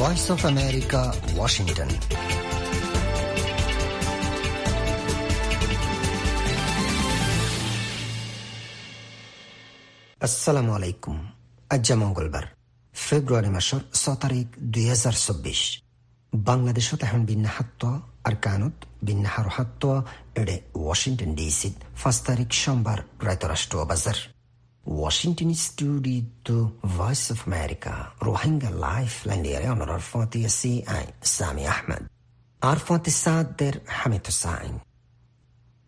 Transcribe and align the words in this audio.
Voice 0.00 0.26
of 0.34 0.40
America 0.52 1.02
Washington 1.36 1.90
আসসালামু 10.26 10.72
আলাইকুম 10.78 11.16
আজ্জা 11.74 11.96
মঙ্গলবার। 12.02 12.44
ফেব্রুৱাৰী 12.94 13.50
মাসৰ 13.56 13.82
ছ 14.02 14.04
তাৰিখ 14.22 14.46
দুই 14.74 14.86
হাজাৰ 14.92 15.14
চৌব্বিছ 15.24 15.60
বাংলাদেশত 16.32 17.00
এখন 17.08 17.22
বিন্যাহাত্ব 17.30 17.82
আর 18.28 18.34
কানত 18.44 18.76
বিন্যাহার 19.08 19.48
হাত্ব 19.56 19.82
এড়ে 20.40 20.56
ওয়াশিংটন 20.80 21.30
ডিসিত 21.38 21.74
পাঁচ 22.00 22.16
তারিখ 22.28 22.48
সোমবার 22.62 22.98
রায়তরাষ্ট্র 23.26 23.76
বাজার। 23.90 24.18
Voice 26.90 27.24
of 27.34 27.40
America 27.46 27.94
Rohingya 28.22 28.70
life 28.86 29.12
লাইনিয়ারে 29.28 29.66
অনরার 29.74 30.02
ফাতি 30.10 30.40
সি 30.58 30.72
আই 30.88 31.04
সামি 31.28 31.64
আহমদ 31.66 32.02
আর 32.62 32.78
ফাতি 32.78 33.12
সাদের 33.22 33.74
হামিদ 33.88 34.24
হুসাইন 34.28 34.74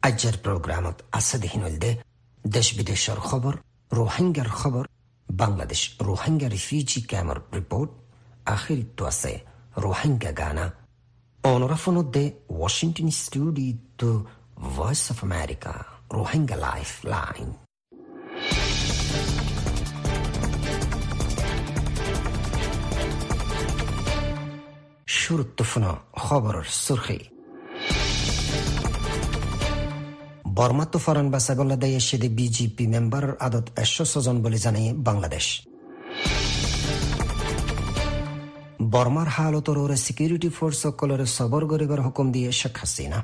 আজ্জার 0.03 0.37
প্রোগ্রামত 0.45 0.97
আসাদিহীন 1.13 1.65
দে 1.83 1.91
দেশ 2.45 2.69
বিদেশের 2.79 3.19
খবর 3.29 3.55
রোহিঙ্গার 3.91 4.51
খবর 4.61 4.85
বাংলাদেশ 5.27 5.81
রোহিঙ্গা 6.09 6.49
রিফিউজি 6.49 7.01
ক্যাম্পৰ 7.11 7.39
ৰিপৰ্ট 7.57 7.91
আখেৰিতো 8.55 9.03
আছে 9.13 9.33
ৰোহিংগা 9.77 10.33
গানা 10.41 10.67
অনৰাফনদে 11.45 12.25
Washington 12.61 13.09
ষ্টুডিঅ'টো 13.21 14.11
voice 14.69 15.03
of 15.13 15.19
America 15.27 15.73
Rohingya 16.17 16.57
lifeline 17.15 17.49
শুরুত্বফুন 25.19 25.85
খবরের 26.13 26.67
সুরখি। 26.85 27.19
বর্মাত্ম 30.55 30.99
ফরান 30.99 31.31
বাসাগল্লা 31.31 31.77
দেয় 31.77 32.01
সেদে 32.01 32.29
বিজেপি 32.29 32.87
মেম্বার 32.87 33.37
আদত 33.41 33.67
একশো 33.77 34.21
জন 34.21 34.43
বলে 34.43 34.59
জানিয়ে 34.59 34.93
বাংলাদেশ। 35.09 35.47
বর্মার 38.83 39.29
হালতর 39.29 39.79
ওরে 39.79 39.97
সিকিউরিটি 39.97 40.49
ফোর্স 40.49 40.79
সকলের 40.83 41.27
সবর 41.27 41.67
গরিবের 41.67 42.01
হুকুম 42.01 42.33
দিয়ে 42.33 42.53
শেখ 42.53 42.77
হাসিনা। 42.77 43.19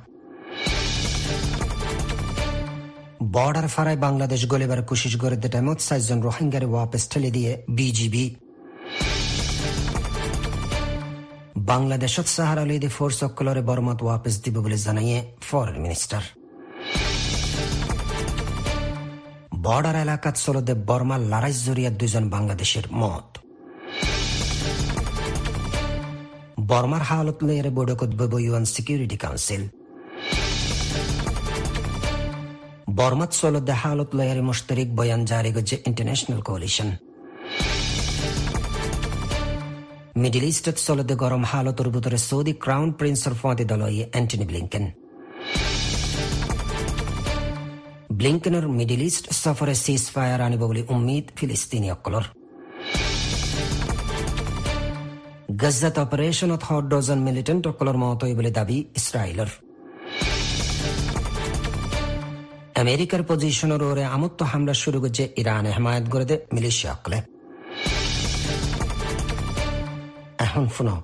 বর্ডার 3.33 3.69
ফারায় 3.69 3.97
বাংলাদেশ 3.97 4.41
গলিবার 4.47 4.81
কোশিশ 4.83 5.17
করে 5.17 5.37
দে 5.37 5.48
টাইমত 5.48 5.79
সাতজন 5.81 6.19
রোহিঙ্গারে 6.23 6.67
ওয়াপস 6.67 7.09
ঠেলে 7.11 7.31
দিয়ে 7.31 7.62
বিজিবি। 7.69 8.27
বাংলাদেশত 11.67 12.27
সাহারা 12.27 12.64
লিদি 12.64 12.89
ফোর্স 12.89 13.17
সকলরে 13.20 13.62
বর্মাত 13.62 14.03
ওয়াপস 14.03 14.34
দিব 14.45 14.56
বলে 14.61 14.77
জানাইয়ে 14.77 15.19
ফরেন 15.50 15.77
মিনিস্টার 15.81 16.23
বর্ডার 19.62 19.97
এলাকাত 19.97 20.36
চলতে 20.36 20.73
বর্মার 20.89 21.20
লড়াই 21.20 21.55
জড়িয়া 21.67 21.91
দুজন 21.91 22.25
বাংলাদেশের 22.31 22.86
মত। 22.92 23.28
বর্মার 26.67 27.03
হালত 27.03 27.39
লয়ের 27.42 27.69
বৈঠকত 27.70 28.11
বইব 28.19 28.34
ইউএন 28.39 28.64
সিকিউরিটি 28.64 29.17
কাউন্সিল 29.17 29.62
বর্মাত 32.91 33.30
চলতে 33.33 33.73
হালত 33.73 34.11
লয়ের 34.14 34.41
মুশতারিক 34.42 34.89
বয়ান 34.97 35.23
মিডিল 40.17 40.45
ইস্টত 40.45 40.77
চলতে 40.86 41.14
গরম 41.14 41.42
হালতর 41.50 41.89
ভিতরে 41.95 42.19
সৌদি 42.28 42.53
ক্রাউন 42.64 42.89
প্রিন্সর 42.98 43.35
ফাঁদি 43.40 43.64
দলয়ে 43.64 44.02
অ্যান্টনি 44.13 44.46
ব্লিংকেন 44.51 44.85
ব্লিংকেনের 48.13 48.67
মিডিল 48.79 49.02
ইস্ট 49.02 49.24
সফরে 49.42 49.74
সিজ 49.85 50.05
ফায়ার 50.14 50.40
আনিব 50.40 50.63
বলে 50.63 50.83
উম্মিদ 50.89 51.27
ফিলিস্তিনি 51.36 51.89
অকলর 51.90 52.24
গজ্জাত 55.61 55.96
অপারেশনত 55.98 56.63
হট 56.69 56.85
ডজন 56.92 57.20
মিলিটেন্ট 57.29 57.63
অকলর 57.67 57.96
মত 58.02 58.20
বলে 58.39 58.51
দাবি 58.51 58.79
ইসরায়েলের 59.01 59.51
আমেরিকার 62.83 63.23
পজিশনের 63.23 63.83
ওরে 63.83 64.05
আমত্ত 64.07 64.40
হামলা 64.42 64.74
শুরু 64.83 64.98
করছে 65.05 65.24
ইরানে 65.40 65.70
হেমায়ত 65.77 66.07
করে 66.13 66.24
দে 66.30 66.36
মিলিশিয়া 66.52 66.95
অকলে 70.56 70.94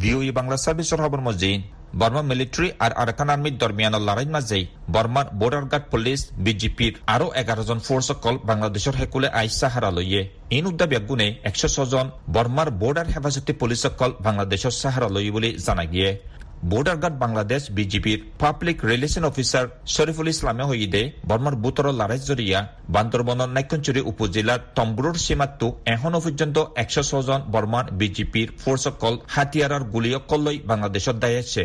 ভিওই 0.00 0.30
বাংলা 0.38 0.56
সার্ভিসের 0.64 1.00
খবর 1.04 1.20
মজিদ 1.28 1.60
বর্মা 2.00 2.22
মিলিটারি 2.30 2.68
আর 2.84 2.92
আরাকান 3.02 3.30
আর্মির 3.30 3.58
দরমিয়ান 3.60 3.94
লড়াই 4.08 4.28
মাঝে 4.34 4.58
বর্মার 4.94 5.26
বর্ডার 5.40 5.64
গার্ড 5.72 5.86
পুলিশ 5.92 6.20
বিজেপির 6.44 6.94
আরও 7.14 7.26
এগারো 7.40 7.62
সকল 8.10 8.34
বাংলাদেশের 8.50 8.94
হেকুলে 9.00 9.28
আইসা 9.40 9.68
হারা 9.68 9.90
লইয়ে। 9.96 10.22
ইন 10.56 10.64
উদ্যা 10.66 10.86
ব্যাগুনে 10.92 11.26
একশো 11.48 11.68
ছজন 11.74 12.06
বর্মার 12.34 12.68
বর্ডার 12.82 13.06
হেফাজতি 13.12 13.52
পুলিশ 13.60 13.80
বাংলাদেশের 14.26 14.74
সাহারা 14.82 15.08
লই 15.14 15.30
বলে 15.30 15.50
জানা 15.66 15.84
গিয়ে। 15.92 16.10
বর্ডার 16.70 16.98
গার্ড 17.02 17.16
বাংলাদেশ 17.24 17.62
বিজেপির 17.76 18.20
পাবলিক 18.42 18.78
রিলেশন 18.90 19.24
অফিসার 19.30 19.66
শরীফুল 19.94 20.28
ইসলামে 20.34 20.64
হইদে 20.70 21.02
বর্মার 21.28 21.56
বুতর 21.62 21.86
লড়াই 22.00 22.20
জরিয়া, 22.28 22.58
বান্দরবনের 22.94 23.50
নাইকঞ্চুরি 23.56 24.00
উপজেলার 24.10 24.60
তম্বুরুর 24.76 25.16
সীমাত্তু 25.24 25.66
এখনও 25.94 26.20
পর্যন্ত 26.24 26.56
একশো 26.82 27.02
ছজন 27.10 27.40
বর্মার 27.54 27.86
বিজেপির 28.00 28.48
ফোর্স 28.62 28.82
সকল 28.86 29.12
হাতিয়ারার 29.34 29.82
গুলিয়কল 29.94 30.40
লই 30.46 30.56
বাংলাদেশত 30.70 31.16
দায়াছে 31.22 31.64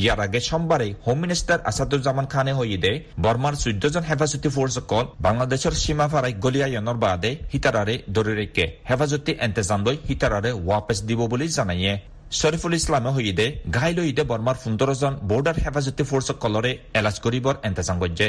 ইয়ার 0.00 0.20
আগে 0.26 0.40
সোমবারে 0.48 0.88
হোম 1.04 1.16
মিনিস্টার 1.22 1.58
আসাদুজ্জামান 1.70 2.26
খানে 2.32 2.52
হইদে 2.58 2.92
বর্মার 3.24 3.54
চৈধ্য 3.62 3.84
হেফাজতি 4.08 4.48
ফোর্স 4.56 4.74
সকল 4.78 5.04
বাংলাদেশের 5.26 5.74
সীমা 5.82 6.06
ফারাই 6.12 6.34
গলিয়ায়নৰ 6.44 6.98
বাদে 7.04 7.30
হিতারারে 7.52 7.94
দরি 8.14 8.32
রেখে 8.40 8.64
হেফাজতি 8.88 9.32
এন্তেজাম 9.46 9.80
লৈ 9.86 9.96
হিতারারে 10.08 10.50
ওয়াপেস 10.66 10.98
দিব 11.08 11.20
বুলি 11.30 11.46
জানাইয়ে। 11.58 11.94
শ্বৰিফুল 12.30 12.74
ইছলামে 12.74 13.10
সহিদে 13.14 13.46
ঘাইলৈ 13.76 14.06
ইদে 14.10 14.24
বৰ্মাৰ 14.30 14.56
সুন্দৰজন 14.64 15.12
বৰ্ডাৰ 15.30 15.56
সেৱাজ্যোতি 15.62 16.04
ফৰ্চক 16.10 16.36
কলৰে 16.44 16.70
এলাজ 16.98 17.16
কৰিবৰ 17.24 17.54
এণ্টাজাংগজ্যে 17.68 18.28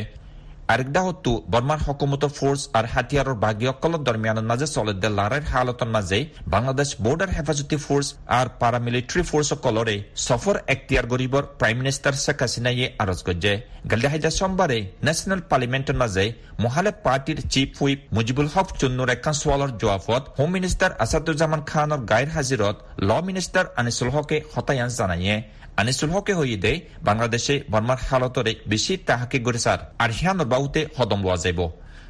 আরেকদা 0.69 1.01
হত্তু 1.07 1.31
বর্মার 1.53 1.79
হকুমতর 1.85 2.31
ফোর্স 2.37 2.61
আর 2.77 2.85
হাতিয়ারর 2.93 3.35
বাগিয়কলৰ 3.45 4.01
দরমিয়ানের 4.07 4.49
মাঝে 4.51 4.67
চলতে 4.75 5.07
লড়াইৰ 5.17 5.43
হালতর 5.51 5.89
মাঝে 5.95 6.19
বাংলাদেশ 6.53 6.89
বর্ডার 7.05 7.29
হেফাজতি 7.35 7.77
ফোর্স 7.85 8.07
আর 8.39 8.47
পারামিলিটারি 8.61 9.23
ফোর্স 9.29 9.49
কলরে 9.65 9.95
সফর 10.27 10.55
এখতিয়ার 10.73 11.05
গরিবর 11.13 11.43
প্রাইম 11.59 11.77
মিনিস্টার 11.81 12.13
শেখ 12.23 12.39
হাসিনাইয়ে 12.43 12.87
আরজ 13.03 13.19
করছে 13.27 13.51
গালিহাইজা 13.91 14.31
সোমবারে 14.39 14.77
ন্যাশনাল 15.05 15.41
পার্লিমেন্টের 15.49 15.97
মাঝে 16.01 16.25
মহালে 16.63 16.91
পার্টির 17.05 17.39
চিফ 17.53 17.69
হুইপ 17.79 17.99
মুজিবুল 18.15 18.47
হক 18.53 18.67
চুন্নুর 18.79 19.13
একখান 19.15 19.35
সোয়ালর 19.41 19.71
জবাবত 19.81 20.23
হোম 20.37 20.49
মিনিস্টার 20.57 20.91
আসাদুজ্জামান 21.03 21.61
খানর 21.69 22.01
গায়ের 22.11 22.29
হাজিরত 22.35 22.77
ল 23.07 23.09
মিনিস্টার 23.29 23.63
আনিসুল 23.79 24.09
হকে 24.15 24.37
হতায়ান 24.53 24.89
জানাইয়ে। 24.99 25.35
আনিসুল 25.77 26.09
হকে 26.09 26.33
হইদে 26.33 26.79
বাংলাদেশে 27.03 27.61
বর্মার 27.69 27.97
হালতরে 28.09 28.55
বেশি 28.67 28.97
তাহাকে 28.97 29.39
গড়েছার 29.39 29.79
আর 29.99 30.09
হিয়ানোর 30.11 30.47
বাহুতে 30.47 30.85
হদম 30.97 31.21
লোৱা 31.23 31.37
যাব। 31.37 31.59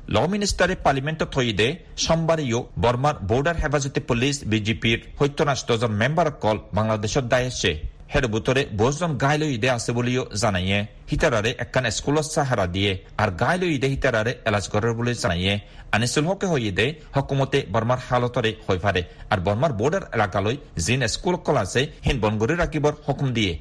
ল 0.10 0.16
মিনিষ্টাৰে 0.28 0.76
পাৰ্লিমেণ্টত 0.86 1.30
থৈদে 1.36 1.76
সোমবাৰেও 1.98 2.60
বৰ্মাৰ 2.84 3.16
বৰ্ডাৰ 3.30 3.58
হেফাজতে 3.64 4.00
পুলিশ 4.00 4.36
বিজেপির 4.52 5.00
পুলিচ 5.00 5.02
বিজেপিৰ 5.08 5.18
সত্যনাষ্টজন 5.20 5.92
মেম্বাৰসকল 5.92 6.58
বাংলাদেশত 6.74 7.24
দায়েছে 7.24 7.72
হের 8.14 8.28
বুতরে 8.28 8.66
বহুজন 8.72 9.12
গাইল 9.18 9.44
ঈদে 9.44 9.70
আছে 9.70 9.92
বলিও 9.92 10.24
জানাইয়ে। 10.42 10.80
হিতারারে 11.12 11.52
একখান 11.64 11.90
স্কুলত 11.90 12.26
সাহারা 12.36 12.66
দিয়ে 12.68 12.92
আর 13.18 13.30
গাইল 13.32 13.62
ঈদে 13.64 13.88
হিতারারে 13.88 14.32
এলাজ 14.46 14.68
করার 14.68 14.94
বলে 14.94 15.14
জানাইয়ে। 15.14 15.60
আনিসুল 15.96 16.26
হকে 16.30 16.48
হইদে 16.52 16.86
হকুমতে 17.16 17.60
বর্মার 17.74 18.00
হালতরে 18.08 18.52
হৈ 18.66 18.78
পারে 18.86 19.02
আর 19.32 19.40
বর্মার 19.46 19.74
বর্ডার 19.80 20.04
এলাকালৈ 20.16 20.56
জিন 20.86 21.02
স্কুল 21.14 21.36
কল 21.46 21.58
আছে 21.64 21.82
হিন 22.06 22.18
বনগরি 22.24 22.56
রাখিবর 22.64 22.94
হুকুম 23.06 23.30
দিয়ে। 23.38 23.54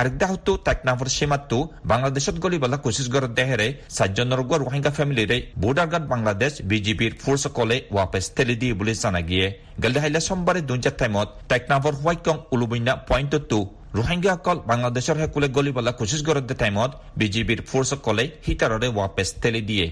আরেকদা 0.00 0.26
হতো 0.32 0.52
তাকনাফর 0.66 1.08
সীমাত্তু 1.16 1.58
বাংলাদেশত 1.90 2.36
গলিবালা 2.44 2.78
কোশিশ 2.84 3.06
গড় 3.14 3.28
দেহেরে 3.38 3.68
সাতজনের 3.96 4.40
গড় 4.50 4.62
রোহিঙ্গা 4.64 4.92
ফ্যামিলিরে 4.96 5.36
বর্ডার 5.62 5.88
গার্ড 5.92 6.06
বাংলাদেশ 6.12 6.52
বিজেপির 6.70 7.12
ফোর্স 7.22 7.44
কলে 7.56 7.76
ওয়াপেস 7.94 8.24
তেলি 8.36 8.54
দিয়ে 8.62 8.74
বলে 8.80 8.92
জানা 9.02 9.20
গিয়ে। 9.28 9.46
গেলে 9.82 9.98
হাইলা 10.02 10.20
সোমবারে 10.28 10.60
দুঞ্চার 10.68 10.94
টাইমত 11.00 11.28
তাকনাফর 11.50 11.94
হোয়াইকং 12.00 12.36
উলুবইনা 12.54 12.92
পয়েন্টতো 13.08 13.58
ৰোহিংগাসকল 13.98 14.56
বাংলাদেশৰ 14.70 15.16
হেকুলে 15.22 15.48
গলিবলা 15.56 15.92
কোচিছ 15.98 16.20
গড়তে 16.28 16.54
টাইমত 16.62 16.90
বিজেপিৰ 17.20 17.60
ফোৰ্সকলে 17.68 18.24
হিতাৰৰে 18.46 18.88
ৱাপেছ 18.98 19.28
ঠেলি 19.42 19.62
দিয়ে। 19.70 19.86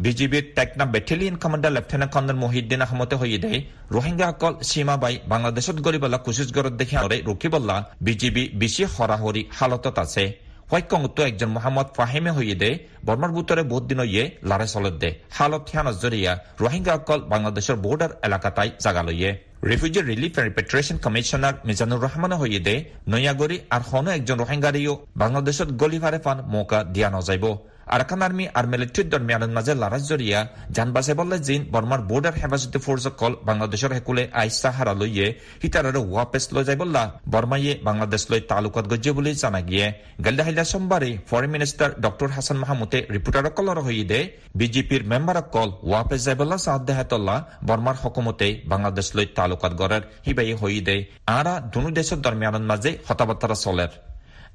বিজেপিৰ 0.00 0.44
টেকনা 0.56 0.84
battalion 0.92 1.34
commander 1.40 1.72
lieutenant 1.76 2.12
colonel 2.14 2.36
Mohiuddin 2.42 2.82
আহমদে 2.84 3.16
হইদে 3.20 3.50
ৰোহিংগাসকল 3.94 4.54
সীমা 4.68 4.94
বাই 5.02 5.14
বাংলাদেশত 5.32 5.76
গলিবলা 5.86 6.18
কোচিছ 6.20 6.48
গড়ত 6.56 6.74
দেখি 6.80 6.96
ৰখিবলা 7.26 7.76
বিজেপি 8.06 8.44
বেছি 8.60 8.82
সৰাসৰি 8.94 9.42
হালতত 9.58 9.96
আছে 10.04 10.24
হোয়াইকংত 10.70 11.16
একজন 11.22 11.50
মোহাম্মদ 11.56 11.88
ফাহিমে 11.96 12.32
হইয়ে 12.32 12.56
দে 12.62 12.70
বর্মার 13.06 13.32
বুতরে 13.36 13.62
বহুত 13.64 13.84
দিন 13.90 14.00
ইয়ে 14.04 14.24
লারে 14.48 14.66
চলত 14.72 14.94
দে 15.02 15.10
হালত 15.36 15.62
থিয়ানত 15.68 15.96
জরিয়া 16.02 16.32
রোহিঙ্গা 16.60 16.92
অকল 16.98 17.20
বাংলাদেশের 17.32 17.76
বর্ডার 17.84 18.10
এলাকাতাই 18.26 18.68
জাগা 18.84 19.02
লইয়ে 19.02 19.30
refugee 19.60 20.00
relief 20.02 20.34
and 20.34 20.46
repatriation 20.48 20.96
commissioner 21.04 21.54
Mizanur 21.68 22.04
Rahman 22.06 22.32
হইয়ে 22.40 22.60
দে 22.66 22.74
নয়াগরি 23.10 23.56
আর 23.70 23.82
হনো 23.90 24.10
একজন 24.10 24.36
রোহিঙ্গারিও 24.38 24.94
বাংলাদেশত 25.16 25.68
গলিভারে 25.80 26.18
ফান 26.24 26.38
মৌকা 26.52 26.78
দিয়া 26.94 27.08
নজাইব 27.10 27.44
আরাকান 27.86 28.22
আর্মি 28.26 28.44
আর 28.58 28.64
মিলিটারির 28.72 29.10
দরমিয়ানের 29.12 29.52
মাঝে 29.56 29.72
লড়াই 29.74 30.02
জরিয়া 30.10 30.38
জান 30.76 30.88
বাসে 30.94 31.12
বললে 31.20 31.36
জিন 31.46 31.62
বর্মার 31.74 32.00
বর্ডার 32.10 32.34
হেফাজতে 32.40 32.78
ফোর্স 32.84 33.04
কল 33.20 33.32
বাংলাদেশের 33.48 33.92
হেকুলে 33.96 34.22
আইস 34.32 34.54
সাহারা 34.62 34.92
লইয়ে 35.00 35.26
হিতারে 35.62 36.00
ওয়াপেস 36.02 36.44
লৈ 36.54 36.64
যাই 36.68 36.78
বললা 36.82 37.02
বর্মাইয়ে 37.32 37.72
বাংলাদেশ 37.88 38.22
লৈ 38.30 38.40
তালুকত 38.50 38.84
গজ্জে 38.90 39.12
বলে 39.12 39.30
জানা 39.42 39.60
গিয়ে 39.68 39.86
গেল্লা 40.24 40.42
হাইলা 40.46 40.64
সোমবারে 40.72 41.10
ফরেন 41.28 41.50
মিনিস্টার 41.50 41.88
ডক্টর 42.04 42.28
হাসান 42.36 42.56
মাহমুদে 42.62 42.98
রিপোর্টার 43.14 43.44
কলর 43.58 43.78
হই 43.86 43.98
দে 44.10 44.20
বিজেপির 44.58 45.02
মেম্বার 45.12 45.36
কল 45.54 45.68
ওয়াপেস 45.88 46.20
যাই 46.26 46.36
বললা 46.40 46.56
সাদ 46.58 46.80
দেহাতল্লা 46.88 47.36
বর্মার 47.68 47.96
হকুমতে 48.02 48.48
বাংলাদেশ 48.72 49.06
লৈ 49.16 49.26
তালুকত 49.36 49.49
গড়ের 49.54 50.02
হিবাই 50.26 50.54
হই 50.54 50.80
দে 50.80 51.04
আরা 51.26 51.60
দুনু 51.72 51.90
দেশের 51.90 52.20
দরমিয়ানের 52.20 52.60
মাঝে 52.60 52.98
হতাবার্তারা 53.08 53.54
চলের। 53.54 53.88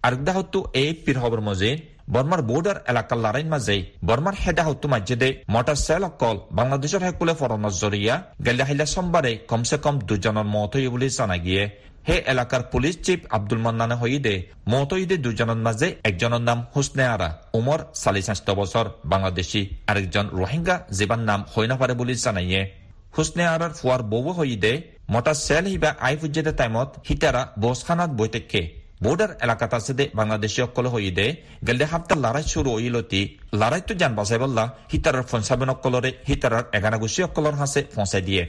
আরেকদা 0.04 0.34
হতো 0.34 0.72
এই 0.74 0.94
পীর 1.06 1.18
মজে 1.20 1.78
বর্মার 2.10 2.42
বর্ডার 2.42 2.76
এলাকার 2.88 3.18
লড়াইর 3.18 3.46
মাঝে 3.46 3.86
বর্মার 4.06 4.34
হেদা 4.46 4.64
হতো 4.64 4.88
মাঝে 4.88 5.44
মোটর 5.50 5.76
সেল 5.76 6.04
অকল 6.04 6.38
বাংলাদেশের 6.52 7.04
হেকুলে 7.04 7.34
ফরনৰ 7.34 7.72
জরিয়া 7.72 8.24
গেলে 8.46 8.86
সোমবারে 8.86 9.38
কমসে 9.48 9.78
কম 9.78 10.00
দুজনের 10.00 10.44
মত 10.44 10.76
হই 10.76 10.88
বলে 10.88 11.10
জানা 11.10 11.38
গিয়ে 11.38 11.70
হে 12.10 12.24
এলাকার 12.28 12.62
পুলিশ 12.72 12.98
চিফ 13.04 13.20
আব্দুল 13.30 13.60
মান্নানে 13.60 13.96
হইদে 13.96 14.44
মত 14.70 14.94
হইদে 14.94 15.18
দুজনের 15.18 15.56
মাঝে 15.56 15.96
একজনের 16.04 16.42
নাম 16.42 16.66
হুসনে 16.76 17.06
আরা 17.06 17.38
উমর 17.54 17.80
চাল্লিশ 17.94 18.30
বছর 18.56 18.86
বাংলাদেশী 19.06 19.70
আরেকজন 19.88 20.30
রোহিঙ্গা 20.34 20.82
যেবার 20.92 21.20
নাম 21.20 21.44
হই 21.58 21.68
না 21.68 21.76
পারে 21.76 21.94
বলে 21.94 22.16
জানাইয়ে 22.16 22.85
ফুয়ার 23.16 24.02
বউ 24.12 24.28
হইদে 24.38 24.74
মটার 25.14 25.38
সেল 25.46 25.66
হিবা 25.74 25.90
আই 26.06 26.14
ফুজেদে 26.22 26.54
টাইমত 26.60 26.90
হিতারা 27.08 27.42
বসখানাত 27.64 28.12
বৈঠকে 28.20 28.62
বর্ডার 29.04 29.32
এলাকাত 29.46 29.74
আছে 29.80 29.94
দে, 30.00 30.06
বাংলাদেশি 30.20 30.60
অকল 30.68 30.86
হইদে 30.94 31.26
গেলে 31.68 31.86
হাপ্তার 31.92 32.18
লড়াই 32.26 32.46
শুরু 32.54 32.70
হইলতি 32.78 33.22
লড়াই 33.62 33.82
তো 33.88 33.94
জান 34.02 34.12
বাসাই 34.18 34.40
বললা 34.44 34.64
হিতারার 34.92 35.26
ফনসাবেন 35.32 35.70
অকলরে 35.76 36.12
হিতারার 36.28 36.66
এগানাগুছি 36.78 37.20
অকলর 37.28 37.56
হাসে 37.62 37.82
ফসাই 37.96 38.24
দিয়ে। 38.30 38.44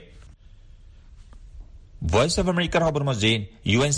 ভয়েস 2.12 2.34
অব 2.40 2.46
আমেরিকাৰ 2.54 2.82
খবৰ 2.86 3.04
মজিন 3.10 3.40
ইউ 3.72 3.78
এন 3.86 3.92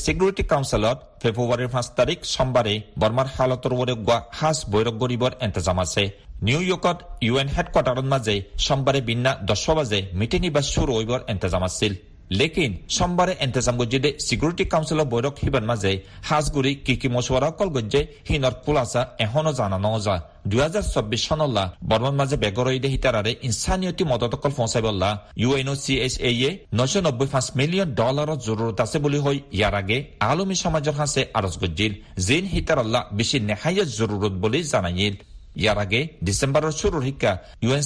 কাউন্সিলত 0.53 0.99
ফেব্ৰুৱাৰীৰ 1.23 1.71
পাঁচ 1.75 1.87
তাৰিখ 1.99 2.19
সোমবাৰে 2.35 2.75
বৰ্মাৰ 3.01 3.29
হালতৰ 3.37 3.73
ওপৰত 3.75 3.91
গোৱা 4.07 4.19
সাজ 4.39 4.59
বৈৰক 4.73 4.95
কৰিবৰ 5.03 5.33
ইন্তজাম 5.47 5.79
আছে। 5.85 6.05
নিউয়ৰ্কত 6.47 6.99
ইউ 7.27 7.35
এন 7.43 7.49
হেডকোৱাৰ্টাৰৰ 7.57 8.07
মাজে 8.13 8.35
সোমবাৰে 8.67 9.01
বিন্না 9.09 9.33
দহ 9.49 9.65
বাজে 9.79 9.99
মিটিং 10.19 10.41
নিবাস 10.45 10.67
শুরু 10.75 10.93
হইবৰ 10.99 11.21
ইন্তজাম 11.33 11.65
আছিল 11.69 11.93
লেকিন 12.39 12.73
সোমবারে 12.97 13.33
এন্তেজাম 13.45 13.75
গজ্জে 13.81 14.11
সিকিউরিটি 14.27 14.65
কাউন্সিলৰ 14.73 15.07
বৈঠক 15.15 15.35
হিবান 15.43 15.65
মাজে 15.71 15.93
হাজগুৰি 16.29 16.73
কি 16.87 16.95
কি 17.01 17.09
মশওয়ারা 17.15 17.49
কল 17.59 17.69
গজ্জে 17.77 18.01
হিনৰ 18.29 18.55
খোলাসা 18.65 19.03
এখনও 19.25 19.53
জানা 19.59 19.79
নজা 19.87 20.17
দুই 20.51 20.61
হাজার 20.67 20.85
চব্বিশ 20.95 21.23
সনল্লা 21.29 21.65
বর্মন 21.91 22.15
মাঝে 22.21 22.37
বেগরইদে 22.43 22.89
হিতারারে 22.95 23.33
ইনসানিয়তি 23.49 24.05
মদতকল 24.11 24.53
ফসাইবল্লা 24.59 25.11
U 25.43 25.51
N 25.61 25.69
O 25.73 25.75
C 25.85 25.95
S 26.07 26.15
A 26.29 26.51
নশ 26.79 26.93
নব্বই 27.07 27.29
পাঁচ 27.35 27.47
মিলিয়ন 27.59 27.89
ডলাৰৰ 28.01 28.39
জরুরত 28.47 28.79
আছে 28.85 28.99
বুলি 29.05 29.19
হৈ 29.25 29.37
ইয়াৰ 29.59 29.75
আগে 29.81 29.99
আলমী 30.31 30.57
সমাজৰ 30.65 30.95
হাসে 31.01 31.23
আরজ 31.39 31.55
গজ্জিল। 31.63 31.93
জিন 32.27 32.45
হিতারাল্লাহ 32.55 33.03
বেশি 33.19 33.37
নেহাইয়ত 33.49 33.89
জরুরত 33.99 34.35
বুলি 34.43 34.61
জানাইল। 34.73 35.15
ইয়াৰ 35.59 35.79
আগে 35.85 36.01
ডিচেম্বৰৰ 36.27 36.73
শুরুর 36.81 37.03
শিক্ষা 37.09 37.33
ইউ 37.63 37.71
এন 37.77 37.83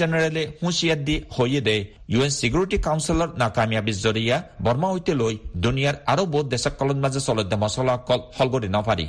জেনারেলে 0.00 0.42
হুঁচিয়াত 0.62 1.00
দি 1.08 1.16
হৈয়ে 1.36 1.60
দে 1.68 1.76
ইউ 2.12 2.20
এন 2.26 2.32
ছিকিউৰিটি 2.40 2.76
কাউন্সিলৰ 2.86 3.28
নাকামিয়াবী 3.42 3.92
জৰিয়া 4.04 4.36
বৰ্মা 4.64 4.88
সৈতে 4.92 5.12
লৈ 5.20 5.34
দুনিয়াৰ 5.64 5.94
আৰু 6.12 6.22
বহুত 6.32 6.46
দেশসকলৰ 6.54 6.98
মাজে 7.04 7.20
চলতে 7.26 7.56
মছলা 7.64 7.94
কল 8.08 8.20
হলগৰি 8.36 8.68
নপাৰি 8.76 9.06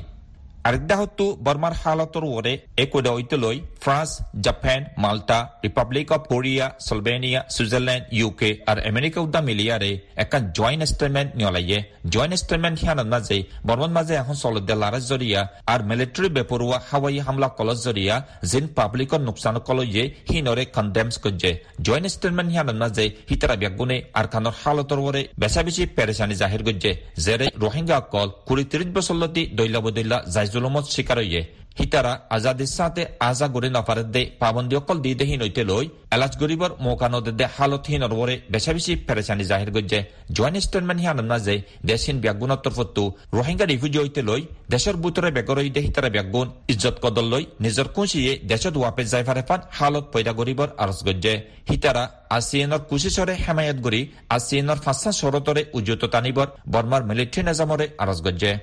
আরেকদাহত্তু 0.63 1.25
বর্মার 1.45 1.73
হালতর 1.81 2.23
ওরে 2.31 2.53
একোদা 2.83 3.11
ঐতলই 3.17 3.57
France, 3.83 4.11
Japan, 4.45 4.81
Malta, 5.03 5.39
republic 5.63 6.07
of 6.11 6.21
Korea, 6.33 6.65
Slovenia, 6.87 7.39
Switzerland, 7.55 8.03
UK 8.17 8.49
R 8.69 8.77
America 8.91 9.19
উদ্দা 9.25 9.41
মিলিয়ারে 9.49 9.91
একটা 10.23 10.37
জয়েন্ট 10.57 10.83
স্টেটমেন্ট 10.91 11.29
নিয়লাইয়ে 11.39 11.79
জয়েন্ট 12.13 12.35
স্টেটমেন্ট 12.41 12.77
হিয়ানোর 12.81 13.09
মাঝে 13.13 13.37
বর্মন 13.67 13.91
মাঝে 13.97 14.13
এখন 14.15 14.35
চলদে 14.43 14.73
লারাজ 14.81 15.03
জরিয়া 15.11 15.41
আর 15.73 15.79
মিলিটারি 15.89 16.29
বেপরুয়া 16.37 16.77
হাওয়াই 16.89 17.19
হামলা 17.25 17.47
কলজ 17.59 17.77
জরিয়া 17.87 18.15
জিন 18.51 18.65
পাবলিকর 18.77 19.21
নুকসান 19.27 19.55
কলইয়ে 19.67 20.03
হিনরে 20.29 20.63
কন্ডেমস 20.77 21.15
করছে 21.23 21.49
জয়েন্ট 21.85 22.07
স্টেটমেন্ট 22.15 22.49
হিয়ানোর 22.53 22.77
মাঝে 22.83 23.05
হিতারা 23.29 23.55
ব্যাগুনে 23.61 23.97
আর 24.19 24.25
খানোর 24.33 24.55
হালতর 24.61 24.99
ওরে 25.07 25.21
বেশা 25.41 25.61
বেশি 25.67 25.83
পেরেশানি 25.95 26.35
জাহির 26.41 26.61
করছে 26.67 26.91
জেরে 27.25 27.47
রোহিঙ্গা 27.63 27.97
কল 28.13 28.29
কুড়ি 28.47 28.63
তিরিশ 28.71 28.89
বছর 28.97 29.15
লতি 29.21 29.41
দৈলা 29.57 30.19
যাই 30.33 30.47
জুলুমত 30.53 30.85
শিকার 30.93 31.19
হইয়ে 31.23 31.43
হিতারা 31.79 32.13
আজাদির 32.35 32.71
সাথে 32.77 33.01
আজা 33.29 33.47
গড়ে 33.55 33.69
নফারের 33.75 34.07
দে, 34.15 34.21
পাবন্দি 34.41 34.75
অকল 34.79 34.97
দি 35.03 35.11
দেহি 35.19 35.35
নইতে 35.41 35.63
লই 35.69 35.85
এলাচ 36.15 36.33
গরিবর 36.41 36.71
মৌকানো 36.85 37.19
দে, 37.39 37.45
হালত 37.55 37.83
হিন 37.89 38.03
ওরে 38.21 38.35
বেশা 38.53 38.71
বেশি 38.77 38.93
পেরেছানি 39.07 39.43
জাহির 39.51 39.71
গজ্জে 39.75 39.99
জয়েন্ট 40.35 40.63
স্টেটমেন্ট 40.65 40.99
হিয়ান 41.03 41.19
নাজে 41.31 41.55
দেশিন 41.91 42.15
ব্যাগুণত্তর 42.23 42.73
ফত্তু 42.77 43.03
রোহিঙ্গা 43.37 43.65
রিফিউজি 43.65 44.21
লই 44.29 44.41
দেশের 44.73 44.95
বুতরে 45.03 45.29
বেগরই 45.37 45.69
দে 45.75 45.81
হিতারা 45.87 46.09
ব্যাগুণ 46.15 46.47
ইজ্জত 46.73 46.95
কদল 47.03 47.25
লই 47.33 47.43
নিজর 47.65 47.87
কুঁচিয়ে 47.95 48.31
দেশত 48.51 48.75
ওয়াপে 48.77 49.03
যাই 49.11 49.23
ফারে 49.27 49.43
ফান 49.47 49.59
হালত 49.77 50.05
পয়দা 50.13 50.33
গরিবর 50.39 50.69
আরস 50.83 50.99
গজ্জে। 51.07 51.33
হিতারা 51.69 52.03
আসিয়েনর 52.37 52.81
কুশিসরে 52.89 53.33
হেমায়ত 53.43 53.77
গরি 53.85 54.01
আসিয়েনর 54.35 54.79
ফাঁসা 54.85 55.11
সরতরে 55.19 55.61
উজ্জত 55.77 56.01
টানিবর 56.13 56.47
বর্মার 56.73 57.03
মিলিটারি 57.09 57.41
নিজামরে 57.47 57.85
আরস 58.03 58.21
গজ্জে। 58.27 58.53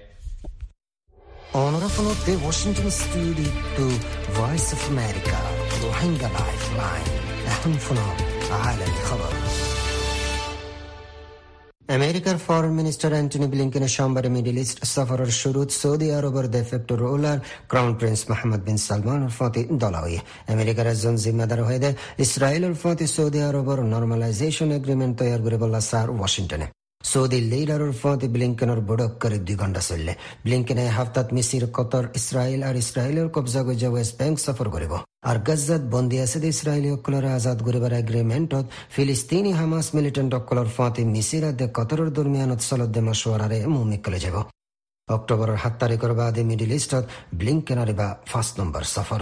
Onorevole 1.54 2.14
de 2.26 2.36
Washington 2.38 2.90
Studio 2.92 3.50
to 3.78 3.86
Voice 4.34 4.70
of 4.74 4.82
America 4.90 5.38
روحينجا 5.84 6.28
لايف 6.28 6.64
لاين 6.78 7.08
أهم 7.48 7.74
فنون 7.76 8.18
عالم 8.52 8.94
خبر 9.04 9.34
আমেরিকার 11.90 12.38
ফরেন 12.46 12.74
মিনিস্টার 12.80 13.12
অ্যান্টনি 13.16 13.48
ব্লিংকেনের 13.54 13.94
সোমবারে 13.98 14.30
মিডিল 14.38 14.58
ইস্ট 14.64 14.78
সফরের 14.94 15.32
শুরুত 15.42 15.70
সৌদি 15.82 16.08
আরবের 16.18 16.48
de 16.54 16.62
facto 16.72 16.98
ruler 17.04 17.40
crown 17.72 17.92
prince 18.00 18.22
Mohammed 18.32 18.62
bin 18.68 18.78
সালমানের 18.88 19.34
ফতি 19.38 19.62
দলাউই 19.84 20.18
আমেরিকার 20.54 20.86
একজন 20.94 21.16
জিম্মাদার 21.24 21.60
হয়ে 21.68 21.82
দেয় 21.84 21.96
ইসরায়েলের 22.26 22.76
ফতি 22.82 23.06
সৌদি 23.16 23.40
আরবের 23.50 23.80
নর্মালাইজেশন 23.94 24.70
এগ্রিমেন্ট 24.80 25.14
তৈরি 25.20 25.40
করে 25.46 25.58
বললা 25.64 25.80
স্যার 25.90 26.08
ওয়াশিংটনে 26.18 26.68
ব্লিংকেনৰ 28.29 28.81
বড়ক 28.89 29.13
কৰি 29.23 29.39
দুই 29.47 29.57
ঘণ্টা 29.57 29.81
চলিলে 29.81 30.15
ব্লিংকেনে 30.45 30.85
হাফতাত 30.97 31.29
মিচিৰ 31.37 31.65
কটৰ 31.77 32.05
ইছৰাইল 32.19 32.61
আৰু 32.69 32.79
ইছৰাইলৰ 32.85 33.29
কব্জা 33.37 33.63
গজ্জা 33.69 33.89
ৱেষ্ট 33.95 34.15
বেংক 34.21 34.37
সফৰ 34.39 34.69
কৰিব 34.75 34.93
আৰু 35.31 35.41
গজ্জাত 35.49 35.83
বন্দী 35.95 36.17
আছে 36.25 36.39
ইছৰাইলীসকলৰে 36.55 37.29
আজাদ 37.39 37.59
কৰিবৰ 37.67 37.93
এগ্ৰিমেণ্টত 38.03 38.65
ফিলিস্তিনী 38.95 39.53
হামাছ 39.61 39.87
মিলিটেণ্টসকলৰ 39.97 40.69
ফতে 40.77 41.03
মিচিৰ 41.15 41.45
আদে 41.51 41.67
কটৰৰ 41.79 42.09
দৰমিয়ানত 42.17 42.61
চলত 42.69 42.91
দে 42.95 43.01
মছৱাৰাৰে 43.09 43.59
মুমিকলে 43.75 44.19
যাব 44.25 44.37
অক্টোবৰৰ 45.09 45.59
সাত 45.63 45.75
তাৰিখৰ 45.83 46.13
বাদে 46.21 46.43
মিডিল 46.51 46.73
ইষ্টত 46.73 47.05
ব্লিংকেনৰ 47.41 47.91
বা 48.01 48.09
ফাৰ্ষ্ট 48.31 48.55
নম্বৰ 48.61 48.83
সফৰ 48.95 49.21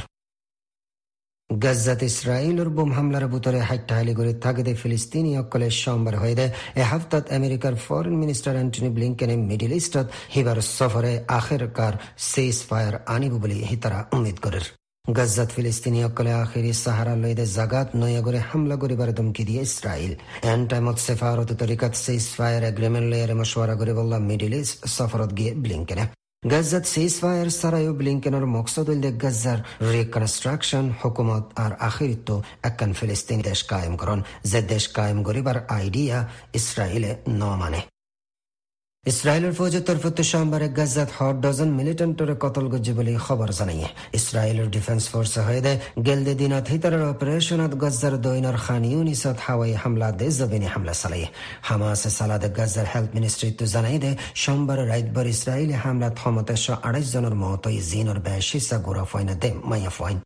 গাজাত 1.50 2.02
ইছৰাইলৰ 2.04 2.68
বোম 2.76 2.90
হামলাৰ 2.96 3.24
বুটৰে 3.32 3.60
হাইটাহালি 3.68 4.12
কৰি 4.18 4.32
থাকিতে 4.44 4.72
ফিলিস্তিনীসকলে 4.80 5.68
সোমবাৰ 5.82 6.14
হৈ 6.22 6.34
দে 6.38 6.46
এসপ্তাহত 6.82 7.24
আমেৰিকাৰ 7.36 7.74
ফৰেন 7.86 8.14
মিনিষ্টাৰ 8.22 8.56
এণ্টনি 8.62 8.88
ব্লিংকেনে 8.96 9.36
মিডিল 9.50 9.72
ইষ্টত 9.80 10.06
সিবাৰ 10.34 10.58
সফৰে 10.76 11.12
আখেৰকাৰ 11.38 11.94
চেজ 12.32 12.56
ফায়াৰ 12.68 12.94
আনিব 13.14 13.34
বুলি 13.42 13.58
হিতাৰা 13.70 13.98
উম্মিদ 14.14 14.36
কৰে 14.44 14.60
গাজাত 15.04 15.48
ফিলিস্তিনীসকলে 15.56 16.32
আখেৰি 16.44 16.72
চাহাৰা 16.84 17.14
লৈ 17.22 17.34
দে 17.40 17.44
জাগাত 17.56 17.88
নয়াগৰে 18.00 18.40
হামলা 18.48 18.76
কৰিবাৰ 18.82 19.10
ধমকি 19.18 19.42
দিয়ে 19.48 19.62
ইছৰাইল 19.68 20.12
এন 20.52 20.60
টাইমত 20.70 20.96
চেফাৰত 21.06 21.50
তৰিকাত 21.60 21.92
চেজ 22.04 22.24
ফায়াৰ 22.36 22.62
এগ্ৰিমেণ্ট 22.72 23.06
লৈয়াৰে 23.12 23.34
মছৱাৰা 23.40 23.74
কৰিব 23.80 23.98
মিডিল 24.30 24.52
ইষ্ট 24.62 24.80
সফৰত 24.96 25.30
গিয়ে 25.38 25.52
ব্লিংকেনে। 25.64 26.04
গাজাত 26.42 26.84
সিজফায়ার 26.94 27.48
ছাড়াইও 27.58 27.92
ব্লিংকেনের 27.92 28.44
মকসদ 28.46 28.86
হইল 28.90 29.04
গাজার 29.22 29.58
রিকনস্ট্রাকশন 29.92 30.84
হুকুমত 31.00 31.44
আর 31.64 31.72
আখিরিত 31.80 32.28
একখান 32.62 32.90
ফিলিস্তিনি 32.92 33.42
দেশ 33.42 33.60
কায়েম 33.62 33.94
করন 33.96 34.18
যে 34.50 34.60
দেশ 34.72 34.84
কায়েম 34.88 35.18
করিবার 35.22 35.56
আইডিয়া 35.78 36.18
ইসরায়েলে 36.54 37.10
ন 37.30 37.42
মানে 37.54 37.80
ইসরায়েলের 39.04 39.54
ফৌজের 39.58 39.84
তরফতে 39.88 40.22
সোমবারে 40.30 40.68
গাজাত 40.78 41.10
হট 41.16 41.36
ডজন 41.44 41.70
মিলিটেন্টরে 41.78 42.34
কতল 42.44 42.66
গজ্জে 42.72 42.92
বলে 42.98 43.12
খবর 43.26 43.48
জানাই। 43.58 43.80
ইসরায়েলের 44.18 44.68
ডিফেন্স 44.74 45.04
ফোর্স 45.10 45.34
হয়ে 45.46 45.72
গেলদে 46.06 46.34
দিনত 46.40 46.66
হিতারের 46.72 47.02
অপারেশনত 47.12 47.72
গজ্জার 47.82 48.14
দৈনর 48.24 48.56
খান 48.64 48.82
ইউনিসত 48.92 49.38
হাওয়াই 49.46 49.72
হামলা 49.82 50.08
দে 50.20 50.28
জবিনি 50.38 50.68
হামলা 50.74 50.94
চালাই 51.00 51.24
হামাস 51.68 52.02
সালাদ 52.18 52.44
গাজার 52.58 52.86
হেলথ 52.92 53.10
মিনিস্ট্রি 53.16 53.48
তো 53.58 53.64
জানাই 53.74 53.98
দে 54.04 54.10
সোমবার 54.42 54.78
রাইতবার 54.92 55.26
ইসরায়েলি 55.34 55.76
হামলাত 55.84 56.14
ক্ষমতাশ 56.20 56.64
আড়াইশ 56.88 57.06
জনের 57.14 57.34
মত 57.42 57.64
জিনর 57.90 58.18
বেশিসা 58.26 58.76
গোরা 58.86 59.04
ফয়না 59.10 59.34
দে 59.42 59.50
মাইয়া 59.70 59.92
ফয়ন। 59.98 60.18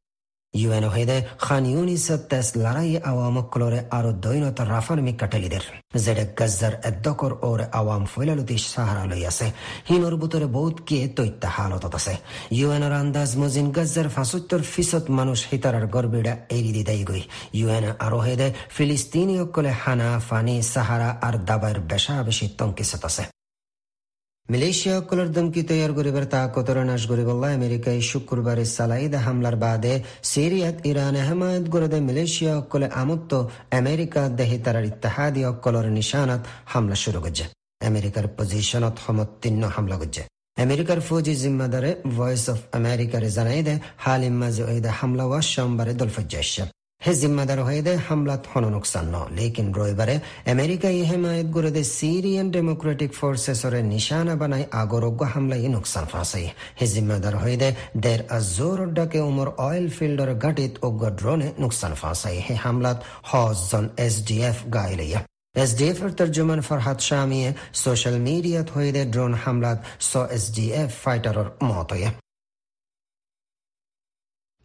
ইউএন 0.55 0.85
হইদে 0.85 1.19
খান 1.45 1.65
ইউনিসেফ 1.73 2.21
তেস 2.31 2.47
লড়াই 2.63 2.91
আওয়ামকলরে 3.11 3.81
আরও 3.97 4.11
দৈনত 4.25 4.59
রাফার 4.73 4.99
মিকাটেলিদের 5.07 5.65
জেডে 6.05 6.25
গজ্জার 6.39 6.75
এদ্দকর 6.89 7.33
ওর 7.49 7.61
আওয়াম 7.73 8.03
ফৈলালতি 8.13 8.57
সাহারা 8.73 9.05
লই 9.11 9.23
আছে। 9.31 9.47
হিনর 9.89 10.15
বুতরে 10.21 10.47
বহুত 10.57 10.77
কে 10.89 10.99
তৈত্যা 11.17 11.49
হালতত 11.57 11.95
আছে। 11.95 12.15
ইউএনর 12.59 12.93
আন্দাজ 12.93 13.31
মজিন 13.37 13.67
গজ্জার 13.77 14.09
ফাঁসত্তর 14.09 14.61
ফিসত 14.73 15.05
মানুষ 15.19 15.39
হিতারার 15.51 15.87
গর্বিডা 15.95 16.35
এরি 16.57 16.71
দিদাই 16.77 17.03
গই। 17.05 17.23
ইউএন 17.59 17.85
আরও 17.99 18.19
হেদে 18.27 18.49
ফিলিস্তিনি 18.77 19.35
অকলে 19.45 19.73
হানা, 19.83 20.09
ফানি, 20.29 20.57
সাহারা 20.73 21.11
আর 21.27 21.35
দাবার 21.49 21.77
বেশা 21.91 22.15
বেশি 22.23 22.47
তঙ্কিসত 22.59 23.05
আছে। 23.11 23.25
মালয়েশিয়া 24.49 25.01
কলর 25.01 25.29
দমকি 25.29 25.63
তৈয়ার 25.63 25.93
করিবার 25.93 26.27
তাকতর 26.27 26.85
নাশ 26.85 27.07
করিবল্লা 27.07 27.49
আমেরিকায় 27.55 28.01
শুক্রবারে 28.01 28.65
সালাইদ 28.65 29.15
হামলার 29.15 29.57
বাদে 29.57 30.03
সিরিয়াত, 30.23 30.87
ইরান 30.87 31.17
হেমায়ত 31.17 31.69
গরদে 31.69 32.01
মালয়েশিয়া 32.01 32.59
অকলে 32.59 32.89
আমত্ত 32.93 33.47
আমেরিকা 33.71 34.29
দেহি 34.29 34.59
তারার 34.59 34.85
ইত্তেহাদি 34.85 35.45
অকলর 35.45 35.87
নিশানাত 35.87 36.43
হামলা 36.67 36.95
শুরু 36.95 37.21
করছে। 37.21 37.45
আমেরিকার 37.87 38.25
পজিশনত 38.37 38.99
সমত্তীর্ণ 39.07 39.63
হামলা 39.77 39.97
করছে। 39.97 40.23
আমেরিকার 40.57 41.01
ফৌজি 41.01 41.35
জিম্মাদারে 41.35 41.95
ভয়েস 42.17 42.51
অফ 42.51 42.59
আমেরিকারে 42.73 43.31
জানাই 43.31 43.63
দে 43.63 43.79
হাল 43.99 44.25
ইম্মাজে 44.25 44.63
হামলা 45.01 45.25
ওয়া 45.25 45.41
সোমবারে 45.43 45.95
দলফজ্জা 45.95 46.65
হে 47.03 47.13
জিম্মাদার 47.21 47.61
হয়ে 47.69 47.83
দে 47.87 47.93
হামলাত 48.09 48.43
হন 48.51 48.65
নোকসান 48.75 49.07
ন 49.15 49.17
লেকিন 49.37 49.69
রবিবারে 49.77 50.17
আমেরিকা 50.55 50.89
ই 50.91 51.03
হেমায়ত 51.11 51.49
করে 51.55 51.71
দে 51.77 51.83
সিরিয়ান 51.99 52.47
ডেমোক্রেটিক 52.57 53.11
ফোর্সেসরে 53.19 53.81
নিশানা 53.93 54.35
বানাই 54.41 54.65
আগরোগ্য 54.83 55.21
হামলা 55.33 55.57
ই 55.59 55.69
নোকসান 55.75 56.05
ফাঁসাই 56.13 56.47
হে 56.79 56.87
জিম্মাদার 56.95 57.35
হয়ে 57.43 57.57
দে 57.63 57.69
দের 58.05 58.21
আজোর 58.39 58.79
ডাকে 58.97 59.21
উমর 59.29 59.49
অয়েল 59.67 59.87
ফিল্ডর 59.97 60.31
গাটিত 60.45 60.73
অজ্ঞ 60.83 61.03
ড্রোনে 61.19 61.49
নোকসান 61.63 61.93
ফাঁসাই 62.01 62.37
হে 62.47 62.55
হামলাত 62.65 62.99
হজন 63.31 63.85
এস 64.07 64.15
ডি 64.29 64.37
এফ 64.51 64.59
গাইলিয়া 64.77 65.21
এস 65.55 65.71
ডি 65.79 65.85
এফ 65.93 65.99
এর 66.07 66.13
তর্জমান 66.19 66.61
ফরহাদ 66.69 66.99
শামিয়ে 67.09 67.49
সোশ্যাল 67.83 68.17
মিডিয়াত 68.29 68.69
হয়ে 68.75 68.91
দে 68.97 69.03
ড্রোন 69.15 69.33
হামলাত 69.43 69.79
স 70.01 70.13
এস 70.37 70.45
ডি 70.57 70.67
এফ 70.83 70.91
ফাইটারর 71.05 71.49
মতয়ে 71.71 72.11
Ora 72.13 72.22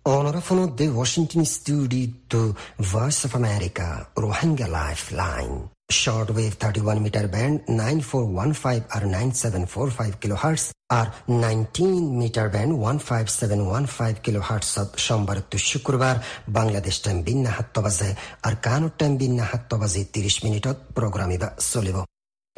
från 0.07 0.75
The 0.75 0.87
Washington 0.89 1.45
Studio 1.45 2.53
Voice 2.77 3.25
of 3.25 3.35
America, 3.35 4.07
Rohingya 4.15 4.67
Lifeline. 4.69 5.69
Shortwave 5.91 6.55
31 6.57 7.01
meter 7.01 7.27
band 7.27 7.61
9415 7.67 8.85
or 8.95 9.01
9745 9.05 10.19
kilohertz 10.19 10.65
আর 10.87 11.07
19 11.27 12.19
মিটার 12.21 12.47
ব্যান্ড 12.49 12.73
15715 12.83 14.25
কিলোহার্টজ 14.25 14.67
সোমবার 14.97 15.37
তো 15.51 15.57
শুক্রবার 15.69 16.15
বাংলাদেশ 16.57 16.95
টাইম 17.05 17.17
বিন্না 17.27 17.51
হাত্ত 17.57 17.75
বাজে 17.85 18.09
আর 18.47 18.53
কানুর 18.65 18.93
টাইম 18.99 19.13
বিন্না 19.21 19.45
হাত্ত 19.51 19.71
বাজে 19.81 20.01
30 20.13 20.45
মিনিটত 20.45 20.77
প্রোগ্রাম 20.97 21.29
ইবা 21.37 21.49
চলিব 21.71 21.97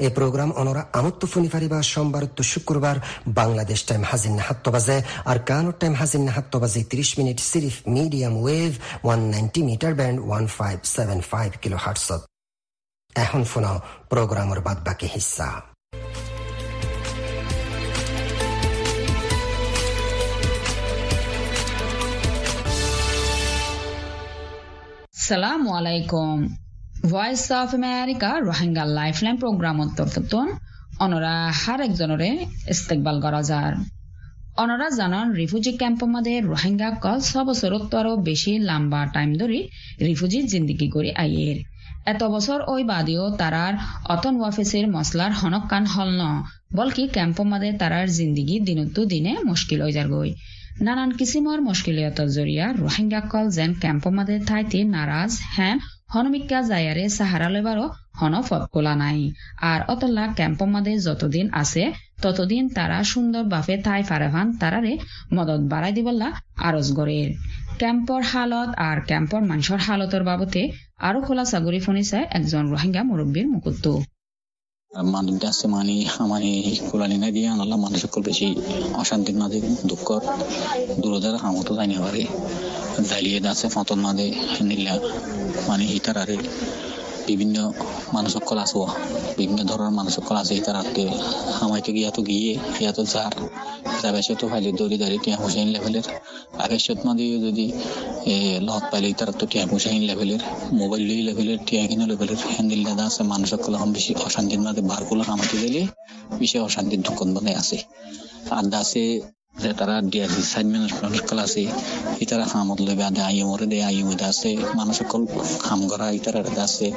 এই 0.05 0.11
প্রোগ্রাম 0.17 0.49
অনরা 0.61 0.83
আমত্ত 0.99 1.21
ফোনি 1.31 1.49
ফারিবা 1.53 1.79
সোমবার 1.93 2.23
তো 2.37 2.43
শুক্রবার 2.51 2.95
বাংলাদেশ 3.39 3.79
টাইম 3.89 4.03
হাজির 4.11 4.33
হাত্ত 4.47 4.65
বাজে, 4.75 4.97
আর 5.31 5.37
কানোর 5.49 5.75
টাইম 5.81 5.93
হাজির 6.01 6.21
হাত্ত 6.35 6.53
বাজে 6.63 6.81
ত্রিশ 6.91 7.09
minute 7.19 7.39
সিরিফ 7.51 7.75
medium 7.95 8.33
wave 8.43 8.71
one 9.05 9.19
ninety 9.33 9.61
metre 9.69 9.93
band 9.99 10.17
one 10.27 10.43
five 10.57 10.77
seven 10.95 11.19
five 11.31 11.49
kilo 11.61 11.77
হার্টসত 11.83 12.21
এখন 13.15 13.41
শোনাও 13.51 13.77
প্রোগ্রামের 14.11 14.59
বাদ 14.67 14.77
বাকি 14.87 15.07
হিস্সা 15.15 15.49
সালামু 25.27 25.69
আলাইকুম। 25.79 26.37
Voice 27.03 27.43
of 27.59 27.69
America 27.79 28.29
Rohingya 28.39 28.83
lifeline 28.97 29.35
প্রোগ্রামত 29.37 29.89
তরফতন 29.97 30.47
অনরা 30.99 31.33
হার 31.51 31.79
একজনরে 31.81 32.29
ইস্তেকবাল 32.73 33.17
করা 33.21 33.41
যার। 33.41 33.73
অনরা 34.57 34.87
জানান 34.99 35.27
রিফুজি 35.31 35.71
ক্যাম্প 35.71 36.01
মধ্যে 36.03 36.35
রোহিঙ্গা 36.41 36.89
কল 37.03 37.19
ছ 37.21 37.31
বছরত 37.47 37.93
আরও 37.95 38.13
বেশি 38.29 38.51
লম্বা 38.59 39.01
টাইম 39.13 39.29
ধরে 39.41 39.59
রিফুজি 40.01 40.39
জিন্দিগি 40.43 40.87
করে 40.89 41.09
আইয়ের। 41.23 41.57
এত 42.05 42.21
বছর 42.23 42.57
ওই 42.73 42.81
বাদেও 42.83 43.25
তারার 43.37 43.73
অতন 44.09 44.33
ওয়াফেসের 44.39 44.85
মশলার 44.87 45.31
হনক 45.31 45.63
কান 45.67 45.83
হল 45.85 46.09
ন, 46.21 46.23
বলকি 46.75 47.03
ক্যাম্প 47.07 47.37
মাদে 47.41 47.69
তারার 47.71 48.07
জিন্দিগি 48.09 48.55
দিনতো 48.59 48.99
দিনে 49.05 49.31
মুশকিল 49.45 49.79
হয়ে 49.81 49.95
যার 49.97 50.09
নানান 50.81 51.09
কিসিমর 51.11 51.59
মুশকিলিয়তর 51.61 52.27
জরিয়া 52.27 52.65
রোহিঙ্গা 52.73 53.21
কল 53.31 53.45
যেন 53.49 53.71
ক্যাম্প 53.73 54.03
মাদে 54.07 54.35
ঠাইতে 54.47 54.79
নারাজ 54.95 55.31
হ্যাঁ 55.55 55.77
হনমিকা 56.13 56.59
জায়ারে 56.61 57.05
সাহারা 57.09 57.47
লেবারও 57.55 57.85
হন 58.19 58.33
ফতকোলা 58.41 58.93
নাই। 58.95 59.19
আর 59.71 59.79
অতলা 59.93 60.25
ক্যাম্প 60.37 60.59
মাদে 60.73 60.93
যতদিন 61.07 61.45
আছে, 61.61 61.83
ততদিন 62.21 62.63
তারা 62.77 62.97
সুন্দর 63.03 63.43
বাফে 63.43 63.75
তাই 63.77 64.01
ফারেভান 64.03 64.47
তারারে 64.61 64.93
মদত 65.33 65.61
বাড়াই 65.71 65.93
দিবল্লা 65.97 66.29
আরজ 66.67 66.87
গড়ের 66.93 67.29
ক্যাম্পর 67.79 68.21
হালত 68.31 68.69
আর 68.87 68.97
ক্যাম্পর 69.01 69.41
মানুষের 69.41 69.81
হালতর 69.87 70.23
বাবতে 70.23 70.61
আরও 71.07 71.19
খোলা 71.21 71.45
সাগরি 71.45 71.79
ফোনিছে 71.79 72.19
একজন 72.37 72.63
রোহিঙ্গা 72.73 73.01
মুরব্বীর 73.03 73.47
মুকুত্ত। 73.53 73.85
মানুষ 75.13 75.35
মানে 75.67 75.95
মানে 76.25 76.49
কোরআনি 76.89 77.17
না 77.17 77.29
দিয়ে 77.35 77.47
আনাল্লাহ 77.49 77.77
মানুষ 77.79 77.99
সকল 78.05 78.21
বেশি 78.29 78.47
অশান্তির 79.01 79.37
মাঝে 79.41 79.59
দুঃখ 79.89 80.07
দূরদার 81.01 81.35
হামতো 81.43 81.71
জানি 81.79 81.95
পারে 82.03 82.21
দালিয়ে 83.09 83.39
দাসে 83.45 83.67
ফতন 83.75 83.99
মাঝে, 84.05 84.27
নিল্লা 84.67 84.95
মানে 85.67 85.83
হিতার 85.91 86.17
আরে। 86.21 86.35
বিভিন্ন 87.29 87.57
মানুষ 88.15 88.31
সকল 88.37 88.57
আসব 88.65 88.79
বিভিন্ন 89.39 89.59
ধরনের 89.69 89.95
মানুষ 89.99 90.11
সকল 90.19 90.35
আছে 90.41 90.53
হামাইতে 91.57 91.91
গিয়া 91.95 92.09
তো 92.15 92.21
গিয়ে 92.29 92.51
ইয়া 92.81 92.91
তো 92.97 93.03
যার। 93.13 93.33
যাবে 94.01 94.19
তো 94.41 94.45
ফাইলে 94.51 94.69
দৌড়ি 94.79 94.97
দাঁড়িয়ে 95.01 95.21
টিয়া 95.23 95.37
হুসাইন 95.41 95.69
লেভেলের। 95.75 96.05
আকাশত 96.63 96.99
মাঝে 97.07 97.25
যদি 97.45 97.65
লত 98.67 98.83
পাইলে 98.91 99.09
তার 99.19 99.29
তো 99.39 99.45
টিয়া 99.51 99.65
হুসাইন 99.71 100.01
লেভেলের, 100.09 100.41
মোবাইল 100.79 101.03
লই 101.09 101.21
লেভেলের, 101.29 101.59
টিয়া 101.67 101.83
কিনো 101.89 102.05
লেভেলের 102.11 102.39
হ্যান্ডেল 102.53 102.81
দাদা 102.87 103.03
আছে 103.09 103.21
মানুষ 103.33 103.47
সকল 103.53 103.73
বেশি 103.97 104.11
অশান্তির 104.27 104.61
মাঝে 104.65 104.81
বার 104.89 105.01
করলে 105.09 105.23
হামাইতে 105.29 105.57
গেলে 105.63 105.81
বেশি 106.39 106.57
অশান্তির 106.67 107.01
দুঃখ 107.05 107.19
মানে 107.35 107.51
আছে। 107.61 107.77
আর 108.57 108.65
আছে 108.83 109.03
যে 109.53 109.71
তারা 109.79 109.95
ডিআরসি 110.11 110.43
সাইড 110.51 110.67
ম্যানেজমেন্ট 110.71 111.29
আছে 111.45 111.63
ইতারা 112.23 112.45
হামত 112.51 112.79
লইবে 112.85 113.03
আদে 113.09 113.21
আইএমরে 113.29 113.65
দে 113.71 113.77
আইএমতে 113.89 114.25
আছে 114.31 114.49
মানুষ 114.77 114.95
সকল 115.01 115.21
হাম 115.67 115.81
করা 115.91 116.07
ইতারা 116.17 116.39
আছে 116.67 116.87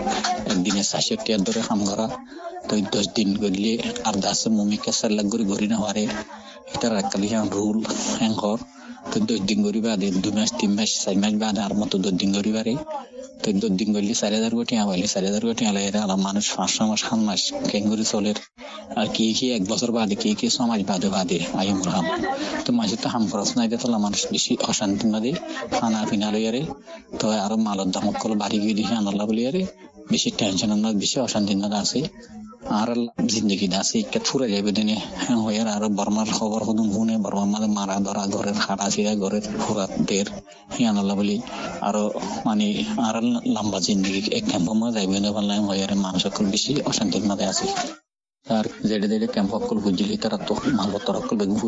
একদিনে 0.50 0.82
চারশো 0.90 1.14
টিয়ার 1.25 1.40
ধরে 1.47 1.61
হাম 1.68 1.80
করা। 1.90 2.06
তো 2.68 2.73
দশ 2.94 3.06
দিন 3.16 3.28
গলিয়ে 3.42 3.75
আর 4.09 4.14
দাসে 4.25 4.49
মুমি 4.56 4.76
কেসার 4.85 5.11
লাগ 5.16 5.26
করে 5.32 5.44
ঘুরি 5.50 5.66
না 5.73 5.76
হারে 5.82 6.04
ইতারা 6.75 7.00
কালি 7.11 7.28
রুল 7.54 7.78
হ্যাঙ্কর 8.21 8.59
তো 9.12 9.19
দশ 9.28 9.40
দিন 9.50 9.59
করি 9.66 9.81
বাদে 9.87 10.09
দুই 10.23 10.33
মাস, 10.37 10.50
তিন 10.61 10.71
মাস, 10.78 10.90
চার 11.02 11.16
মাস 11.23 11.35
বাদে, 11.42 11.61
আর 11.66 11.73
মতো 11.81 11.97
দশ 12.04 12.14
দিন 12.21 12.31
করি 12.37 12.50
বারে 12.57 12.73
তো 13.42 13.49
দশ 13.62 13.73
দিন 13.81 13.88
করলে 13.95 14.14
চারি 14.21 14.35
হাজার 14.38 14.52
কোটি 14.59 14.75
পাইলে 14.88 15.07
চারি 15.14 15.26
হাজার 15.31 15.45
কোটি 15.49 15.62
আলাই 15.71 15.85
আর 16.04 16.12
মানুষ 16.26 16.45
পাঁচশো 16.57 16.83
মাস, 16.90 17.00
সাত 17.04 17.21
মাস 17.28 17.42
কেঙ্গুরি 17.71 18.04
চলের 18.12 18.38
আর 19.00 19.07
কি 19.14 19.25
কি 19.38 19.47
এক 19.57 19.62
বছর 19.71 19.90
বাদে, 19.97 20.14
কি 20.23 20.31
কি 20.38 20.47
সমাজ 20.59 20.81
বাদে 20.90 21.09
বাদে 21.16 21.38
আইম 21.61 21.78
হাম 21.95 22.07
তো 22.64 22.71
মাঝে 22.78 22.97
তো 23.02 23.07
হাম 23.12 23.23
খরচ 23.31 23.50
নাই 23.59 23.66
তোলা 23.83 23.99
মানুষ 24.07 24.21
বেশি 24.35 24.52
অশান্তি 24.71 25.07
বাদে 25.14 25.33
খানা 25.76 26.00
পিনা 26.09 26.28
লইয়ারে 26.35 26.62
তো 27.21 27.25
আরও 27.45 27.57
মালত 27.66 27.88
দাম 27.95 28.07
কল 28.23 28.33
বাড়ি 28.42 28.57
গিয়ে 28.62 28.75
দিছে 28.78 28.95
আনাল্লা 29.00 29.25
বলি 29.31 29.42
আরে 29.50 29.62
বেশি 30.12 30.28
টেনশন 30.38 30.71
বেশি 31.02 31.16
অশান্তি 31.26 31.54
না 31.61 31.66
আছে। 31.83 32.00
আর 32.71 32.88
জিন্দগি 33.28 33.66
আছে 33.81 33.95
ইকা 33.99 34.21
ফুরে 34.26 34.47
যাবে 34.52 34.71
দিনে 34.73 34.97
হয়ে 35.45 35.61
আর 35.66 35.83
বর্মার 35.90 36.28
খবর 36.38 36.61
হদুন 36.62 36.88
শুনে 36.95 37.14
বর্মার 37.25 37.47
মাঝে 37.52 37.69
মারা 37.71 37.97
ধরা 38.07 38.25
ঘরের 38.26 38.57
হাড়া 38.57 38.87
ছিড়া 38.90 39.12
ঘরের 39.14 39.45
ফুরাত 39.59 39.92
দের 40.09 40.26
হিয়ান 40.75 40.97
আল্লাহ 40.99 41.14
বলি 41.16 41.37
আরও 41.81 42.04
মানে 42.47 42.66
আর 43.00 43.16
লম্বা 43.54 43.78
জিন্দগি 43.81 44.21
এক 44.31 44.45
ক্যাম্প 44.50 44.69
মাঝে 44.73 44.92
যাইবে 44.97 45.16
না 45.19 45.31
পারলাম 45.33 45.62
হয়ে 45.69 45.85
মানুষ 46.07 46.23
বেশি 46.52 46.73
অশান্তির 46.83 47.25
মাঝে 47.31 47.47
আছে 47.47 47.66
আর 48.47 48.64
যেটা 48.88 49.07
যেটা 49.12 49.28
ক্যাম্প 49.35 49.52
সকল 49.54 49.76
বুঝলি 49.78 50.14
তারা 50.16 50.38
তো 50.38 50.54
মাল 50.78 50.90
তারা 50.99 51.19
সকল 51.19 51.35
বেগুন 51.40 51.59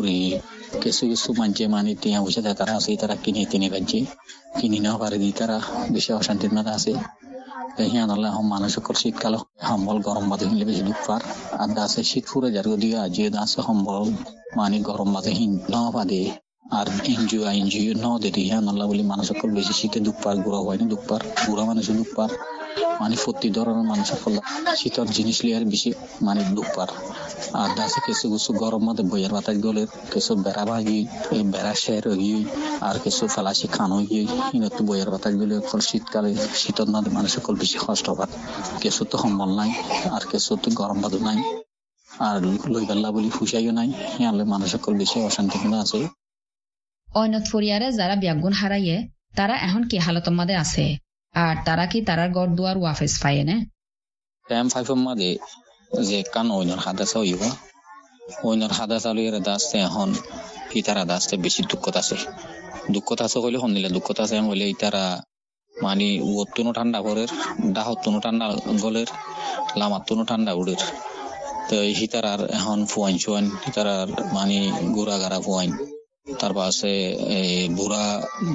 কিছু 0.81 1.03
কিছু 1.11 1.29
মানছে 1.33 1.63
মানে 1.67 1.91
টিয়া 1.95 2.19
বসে 2.21 2.41
তারা 2.51 2.73
আছে 2.75 2.91
তারা 2.95 3.15
কিনে 3.23 3.41
তিনে 3.45 3.67
বাজছে 3.73 3.99
কিনে 4.57 4.77
নেওয়া 4.79 4.97
পারে 5.01 5.17
দি 5.17 5.29
তারা 5.31 5.57
বেশি 5.93 6.09
অশান্তির 6.13 6.51
মাঝে 6.53 6.71
আছে 6.73 6.91
হিয়ান 7.83 8.09
আল্লাহ 8.09 8.31
হম 8.35 8.45
মানুষ 8.47 8.71
সকল 8.77 8.95
শীতকাল 8.95 9.33
সম্বল 9.61 9.97
গরম 9.99 10.25
বাদে 10.29 10.45
হিলে 10.45 10.65
বেশি 10.65 10.83
পার 11.05 11.21
আর 11.53 11.69
দাসে 11.75 12.01
শীত 12.03 12.25
ফুরে 12.27 12.49
যার 12.55 12.67
দিকে 12.75 12.97
আজিয়ে 12.97 13.29
দাসে 13.29 13.59
সম্বল 13.61 14.03
মানে 14.57 14.77
গরম 14.81 15.09
বাদে 15.15 15.31
হিন 15.31 15.51
ন 15.69 15.75
বাদে 15.95 16.21
আর 16.71 16.87
এনজিও 17.05 17.43
আইনজিও 17.43 17.93
ন 17.97 18.05
দিদি 18.23 18.41
হিয়ান 18.43 18.65
আল্লাহ 18.67 18.85
বলি 18.87 19.03
মানুষ 19.03 19.25
সকল 19.31 19.49
বেশি 19.57 19.73
শীতে 19.79 19.99
দুঃখ 19.99 20.17
পার 20.23 20.35
গুড়া 20.37 20.59
হয়নি 20.59 20.85
দুঃখ 20.91 21.03
পার 21.09 21.21
বুড়া 21.41 21.63
মানুষের 21.65 21.95
দুঃখ 21.97 22.11
পার 22.17 22.29
মানে 23.01 23.15
প্রতি 23.23 23.47
ধরনের 23.57 23.85
মানুষ 23.91 24.07
সকল 24.13 24.33
শীতর 24.79 25.05
জিনিস 25.17 25.37
লিয়ার 25.45 25.63
বেশি 25.73 25.89
মানে 26.27 26.41
দুঃখ 26.57 26.69
পার। 26.77 26.89
আর 27.61 27.69
দাসে 27.77 27.99
কিছু 28.07 28.25
কিছু 28.33 28.49
গরম 28.63 28.81
মধ্যে 28.87 29.03
বইয়ের 29.11 29.31
বাতাস 29.35 29.57
গলে, 29.65 29.83
কিছু 30.13 30.31
বেড়া 30.45 30.63
ভাগি 30.71 30.99
বেড়া 31.53 31.73
শের 31.83 32.03
হই, 32.11 32.31
আর 32.87 32.95
কিছু 33.03 33.23
ফেলাসি 33.33 33.67
খান 33.75 33.91
হই 33.95 34.05
ইনত 34.57 34.77
বইয়ের 34.87 35.09
বাতাস 35.13 35.33
গলে 35.41 35.53
অকল 35.61 35.81
শীতকালে 35.89 36.29
শীতর 36.61 36.87
নদী 36.93 37.09
মানুষ 37.17 37.31
সকল 37.37 37.53
বেশি 37.61 37.77
কষ্ট 37.85 38.07
পার 38.17 38.29
কিছু 38.83 39.01
তো 39.11 39.15
সম্বল 39.23 39.49
নাই, 39.59 39.71
আর 40.15 40.23
কিছু 40.31 40.51
তো 40.63 40.67
গরম 40.79 40.97
বাদু 41.03 41.19
নাই, 41.27 41.39
আর 42.09 42.37
লই 42.73 42.83
বেল্লা 42.89 43.09
বলি 43.15 43.29
ফুসাইও 43.37 43.73
নাই, 43.79 43.89
ইয়ালে 44.21 44.43
মানুষ 44.53 44.67
সকল 44.75 44.93
বেশি 45.01 45.17
অশান্তি 45.29 45.55
কিন্তু 45.61 45.77
আছে। 45.83 45.99
অন্যত 47.07 47.45
ফরিয়ারে 47.51 47.87
যারা 47.99 48.15
ব্যাগুন 48.23 48.53
হারাইয়ে, 48.59 48.97
তারা 49.37 49.55
এখন 49.67 49.81
কি 49.89 49.97
হালত 50.05 50.27
মাঝে 50.39 50.55
আছে? 50.63 50.85
আর 51.35 51.55
তারা 51.67 51.85
কি 51.91 51.99
তারার 52.07 52.29
গড় 52.37 52.51
দুয়ার 52.57 52.77
ওয়াফেস 52.81 53.13
পাইয়ে 53.23 53.43
নে? 53.49 53.55
টাইম 54.47 54.67
ফাইভের 54.73 54.99
মাঝে 55.07 55.31
যে 56.09 56.17
কান 56.33 56.47
ওইনর 56.51 56.79
হাদাসা 56.85 57.17
হইব। 57.19 57.41
ওইনর 58.47 58.71
হাদাসা 58.77 59.09
লইয়ারে 59.17 59.41
দাসতে 59.47 59.75
এখন 59.87 60.09
ইতারা 60.79 61.03
দাসতে 61.11 61.35
বেশি 61.37 61.61
দুঃখত 61.71 61.95
আছে। 62.01 62.17
দুঃখত 62.93 63.19
আছে 63.21 63.37
কইলে 63.43 63.59
শুনিলে 63.59 63.89
দুঃখত 63.89 64.17
আছে 64.19 64.35
হইলে 64.39 64.65
ইতারা 64.69 65.05
মানে 65.75 66.07
ওত্তুনো 66.41 66.71
ঠান্ডা 66.77 66.99
করের 67.01 67.29
ডাহত্তুনো 67.75 68.19
ঠান্ডা 68.19 68.45
গলের, 68.83 69.09
লামাত্তুনো 69.79 70.23
ঠান্ডা 70.29 70.51
উড়ের। 70.53 70.81
তো 71.69 71.75
হিতারার 71.99 72.41
এখন 72.57 72.79
ফুয়াইন 72.85 73.15
চুয়াইন, 73.17 73.45
হিতারার 73.65 74.07
মানে 74.33 74.57
গুড়া 74.95 75.15
গাড়া 75.19 75.39
ফুয়াইন। 75.41 75.71
তারপর 76.39 76.63
আছে 76.69 76.91
বুড়া 77.77 78.03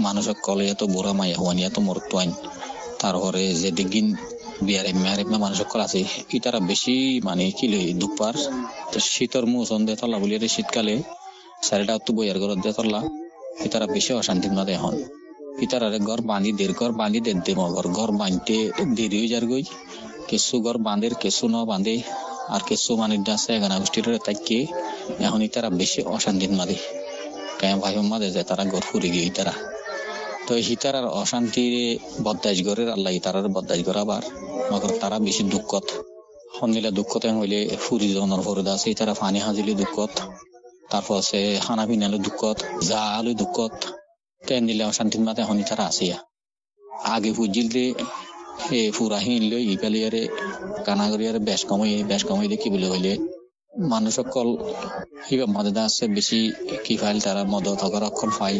মানুষক 0.06 0.36
কলে 0.42 0.64
এত 0.68 0.82
বুড়া 0.84 1.12
মাইয়া 1.12 1.36
হুয়ান 1.40 1.56
এত 1.58 1.76
মরতুয়াইন 1.78 2.30
তারপরে 3.00 3.42
যে 3.62 3.70
দিগিন 3.78 4.06
বিয়ারে, 4.66 4.90
মেয়ারে 5.02 5.24
মানুষ 5.44 5.56
সকল 5.62 5.80
আছে 5.86 6.00
ইতারা 6.36 6.60
বেশি 6.70 6.94
মানে 7.26 7.44
কি 7.58 7.66
দুপার। 8.00 8.34
তো 8.92 8.98
শীতর 9.12 9.44
মৌসুম 9.52 9.80
দিয়ে 9.86 9.98
তলা 10.00 10.16
বলি 10.22 10.34
শীতকালে 10.54 10.94
চারিটা 11.66 11.94
তো 12.06 12.10
বইয়ার 12.16 12.38
ঘর 12.42 12.50
দিয়ে 12.62 12.74
তলা 12.78 13.00
ইতারা 13.66 13.86
বেশি 13.96 14.10
অশান্তি 14.20 14.48
মাদে 14.56 14.72
এখন। 14.78 14.94
ইতারারে 15.64 15.98
ঘর 16.08 16.20
বাঁধি 16.30 16.50
দের, 16.58 16.72
ঘর 16.72 16.90
বাঁধি 17.00 17.20
দের 17.26 17.38
দে 17.46 17.52
ঘর 17.76 17.86
ঘর 17.98 18.10
বাঁধতে 18.20 18.56
দেরি 18.96 19.16
হয়ে 19.20 19.30
যার 19.32 19.44
গই। 19.50 19.64
কিছু 20.28 20.54
ঘর 20.64 20.76
বাঁধের 20.86 21.14
কিছু 21.22 21.44
ন 21.54 21.56
বাঁধে, 21.70 21.96
আর 22.54 22.62
কিছু 22.68 22.90
মানে 23.00 23.14
আছে 23.34 23.50
এগানা 23.56 23.76
গোষ্ঠীর 23.82 24.04
তাইকে 24.26 24.58
এখন 25.26 25.40
ইতারা 25.48 25.68
বেশি 25.80 26.00
অশান্তি 26.16 26.46
মাদে 26.58 26.76
কেন 27.60 27.72
ভাই 27.82 27.92
মাদে 28.12 28.28
যে 28.34 28.42
তারা 28.48 28.62
ঘর 28.72 28.82
ফুরে 28.88 29.08
গিয়ে 29.14 29.26
ইতারা 29.30 29.54
তো 30.50 30.56
হিতার 30.68 30.94
আর 30.96 31.06
অশান্তি 31.14 31.64
বদাইশ 32.22 32.58
গড়ের 32.66 32.88
আল্লাহ 32.90 33.12
তারার 33.18 33.46
বদাইশ 33.48 33.80
গড় 33.86 34.00
আবার। 34.00 34.22
মগর 34.72 34.92
তারা 35.00 35.16
বেশি 35.18 35.42
দুঃখত। 35.44 35.86
সন্দিলে 36.58 36.90
দুঃখত 36.90 37.24
হইলে 37.36 37.60
ফুরি 37.76 38.08
জনের 38.12 38.40
ফরদ 38.40 38.68
আছে। 38.68 38.88
তারা 38.94 39.14
পানি 39.14 39.38
হাজিলে 39.38 39.72
দুঃখত। 39.74 40.12
তারপর 40.90 41.14
আছে 41.18 41.40
খানা 41.58 41.84
পিনালে 41.86 42.18
দুঃখত 42.18 42.58
যা 42.88 43.00
আলো 43.18 43.32
দুঃখত 43.34 43.74
কেন 44.42 44.62
দিলে 44.66 44.82
অশান্তির 44.84 45.22
মাতে 45.26 45.42
হনি 45.42 45.64
তারা 45.70 45.84
আছে 45.86 46.06
আগে 47.06 47.30
ফুজিল 47.32 47.66
দে 47.68 47.86
এ 48.72 48.80
ফুরা 48.92 49.18
হিন 49.18 49.42
লই 49.50 49.64
ইপালিয়ারে 49.74 50.22
কানাগরিয়ারে 50.86 51.40
বেশ 51.48 51.60
কমাই 51.64 51.90
বেশ 52.02 52.22
কমাই 52.24 52.46
দেখি 52.48 52.68
বলে 52.70 52.86
হইলে 52.88 53.12
মানুষ 53.72 54.12
সকল 54.18 54.48
হিবা 55.26 55.46
মদত 55.56 55.76
আছে 55.86 56.04
বেশি 56.16 56.40
কি 56.84 56.94
ফাইল 57.00 57.18
তারা 57.26 57.42
মদত 57.54 57.78
হকর 57.84 58.02
অকল 58.10 58.30
ফাইল। 58.38 58.58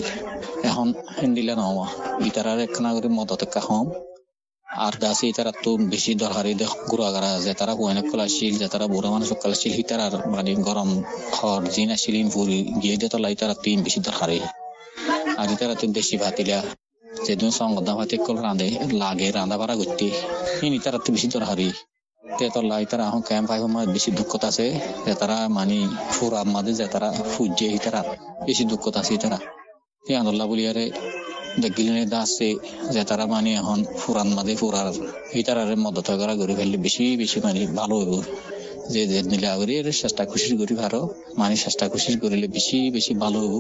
এখন 0.69 0.89
হিন্দিলে 1.19 1.55
নহমা 1.61 1.87
ইতারার 2.29 2.59
একখানা 2.67 2.91
করে 2.97 3.09
মদত 3.19 3.43
একা 3.47 3.61
হম। 3.69 3.87
আর 4.67 4.95
দাসি 5.03 5.27
তারা 5.37 5.53
তো 5.65 5.71
বেশি 5.93 6.13
দরকারি 6.15 6.53
গুড়াগারা 6.91 7.31
যে 7.45 7.53
তারা 7.61 7.73
কোয়েনে 7.79 8.03
কল 8.11 8.21
আসিল 8.27 8.55
যে 8.61 8.67
তারা 8.73 8.87
বুড়া 8.95 9.09
মানুষ 9.15 9.27
সকল 9.33 9.51
আসিল 9.57 9.73
হিতার 9.79 10.15
মানে 10.35 10.51
গরম 10.69 10.91
হর 11.37 11.61
জিন 11.75 11.89
আসিল 11.97 12.17
ফুরি 12.35 12.59
গিয়ে 12.83 12.97
দিয়ে 13.01 13.11
তলাই 13.13 13.35
তারা 13.41 13.55
তিন 13.65 13.79
বেশি 13.87 14.01
দরকারি 14.09 14.39
আর 15.41 15.47
ইতারা 15.55 15.75
তো 15.81 15.87
দেশি 15.99 16.17
ভাতিলা 16.23 16.59
যেদিন 17.27 17.51
সংগদা 17.61 17.93
ভাতি 17.99 18.17
কল 18.27 18.37
রাঁধে 18.47 18.69
লাগে 19.03 19.29
রাঁধা 19.31 19.57
বাড়া 19.61 19.75
করতে 19.81 20.07
ইনি 20.67 20.79
তারা 20.85 20.99
তো 21.05 21.09
বেশি 21.15 21.29
দরকারি 21.37 21.69
দুঃখত 24.11 24.45
আছে, 24.45 24.67
যে 28.45 28.65
দুঃখত 28.65 28.97
আছে 28.97 29.17
মানে 33.27 33.51
এখন 33.55 33.79
ভালো 37.77 37.99
যে 38.91 39.03
চেষ্টা 39.93 40.25
খুশি 40.25 40.57
করি 40.57 40.75
ভারো 40.75 41.01
মানে 41.39 41.57
চেষ্টা 41.57 41.89
খুশি 41.89 42.19
করিলে 42.19 42.49
বেশি 42.49 42.91
বেশি 42.91 43.15
ভালো 43.15 43.39
হইব 43.41 43.57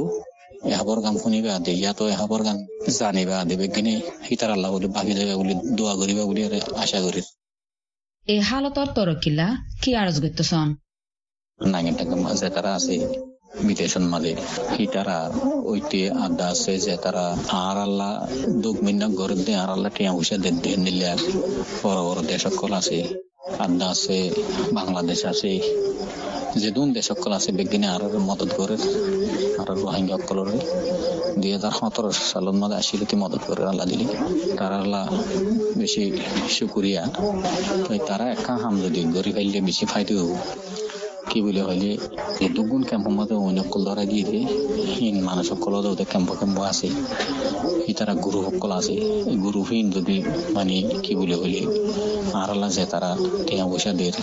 এহাবর 0.64 1.00
গান 1.00 1.18
শুনিবা, 1.18 1.58
দে 1.58 1.72
ইয়াতো 1.72 2.08
এহাবর 2.08 2.42
গান 2.42 2.66
জানিবা, 2.98 3.44
দেবে 3.44 3.66
কিনে 3.68 4.00
হিতার 4.30 4.50
আল্লাহ 4.50 4.72
বলে 4.72 4.86
বাকি 4.86 5.12
দেবে 5.14 5.34
বলে 5.36 5.54
দোয়া 5.54 5.94
করিবা 5.94 6.24
বলে 6.24 6.60
আশা 6.76 7.00
করি 7.00 7.20
এই 8.26 8.40
হালতর 8.40 8.86
তরকিলা 8.86 9.46
কি 9.82 9.90
আরজ 9.94 10.16
করতেছন? 10.20 10.66
নাঙে 11.60 11.92
টাকা 11.92 12.16
মাঝে 12.16 12.48
তারা 12.50 12.70
আছে, 12.74 12.96
বিদেশন 13.64 14.02
মাঝে। 14.02 14.32
হিতারা 14.78 15.18
ওইতে 15.64 16.00
আড্ডা 16.10 16.46
আছে 16.46 16.78
যে 16.78 16.96
তারা 16.96 17.24
আর 17.48 17.76
আল্লাহ 17.76 18.12
দুঃখ 18.62 18.76
মিন্না 18.82 19.06
ঘর 19.08 19.30
দিয়ে 19.34 19.56
আর 19.56 19.70
আল্লাহ 19.70 19.90
টিয়া 19.94 20.12
পয়সা 20.12 20.36
দিয়ে 20.36 20.76
নিলে 20.76 21.06
আর 21.10 21.20
বড় 21.82 22.00
বড় 22.04 22.20
দেশ 22.22 22.42
সকল 22.42 22.72
আছে। 22.72 22.98
আড্ডা 23.58 23.86
আছে, 23.88 24.18
বাংলাদেশ 24.72 25.20
আছে। 25.24 25.52
যে 26.56 26.70
দুন 26.70 26.92
দেশ 26.92 27.04
সকল 27.06 27.30
আছে, 27.32 27.50
বিজ্ঞানী 27.52 27.86
আর 27.86 28.02
মদত 28.18 28.50
করে 28.56 28.76
আর 29.58 29.68
রোহিঙ্গা 29.82 30.16
সকলের। 30.16 30.60
দুই 31.38 31.50
হাজার 31.52 31.72
সতেরো 31.78 32.10
সালের 32.30 32.56
মধ্যে 32.60 32.76
আসিলে 32.82 33.04
মদত 33.22 33.42
করে 33.46 33.62
আল্লাহ 33.70 33.86
দিলি। 33.90 34.06
তার 34.58 34.72
আল্লাহ 34.72 35.04
বেশি 35.78 36.02
সুকুরিয়া 36.56 37.02
তারা 38.08 38.24
একা 38.34 38.54
হাম 38.62 38.74
যদি 38.84 39.00
গরিব 39.14 39.36
বেশি 39.68 39.84
ফাইতে 39.92 40.12
হব। 40.18 40.30
হইলে 41.38 41.90
দুগুণ 42.56 42.82
ক্যাম্পৰ 42.88 43.12
মধ্যে 43.18 43.34
অন্য 43.46 43.58
সকল 43.62 43.80
ধরা 43.88 44.04
গিয়ে 44.12 44.24
হীন 44.94 45.16
মানুষ 45.28 45.44
সকল 45.52 45.72
ওদের 45.92 46.06
ক্যাম্প 46.12 46.28
ক্যাম্প 46.38 46.56
আছে। 46.70 46.88
ই 47.90 47.92
তারা 47.98 48.14
গুরু 48.24 48.38
সকল 48.48 48.70
আছে। 48.80 48.94
এই 49.30 49.36
গুরুহীন 49.44 49.86
যদি 49.96 50.16
মানে 50.56 50.76
কি 51.04 51.12
বলে 51.20 51.36
হইলে 51.40 51.60
আর 52.40 52.48
আল্লাহ 52.54 52.68
যে 52.76 52.84
তারা 52.92 53.10
টিয়া 53.46 53.64
পয়সা 53.70 53.92
দের 54.00 54.14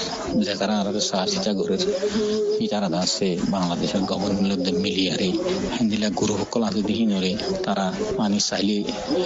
যে 0.46 0.54
তারা 0.60 0.74
আর 0.82 0.88
সাহায্যতা 1.10 1.52
করে 1.60 1.76
ই 2.63 2.65
তারা 2.72 2.88
আছে। 3.06 3.28
বাংলাদেশের 3.56 4.02
গভর্নমেন্ট 4.12 4.65
মিলিয়ারে 4.84 5.30
হিন্দিলা 5.76 6.10
গুরু 6.20 6.34
সকল 6.41 6.62
আছে 6.70 6.82
দিহিনরে 6.89 7.32
তারা 7.65 7.86
মানে 8.20 8.38
চাইলে 8.50 8.76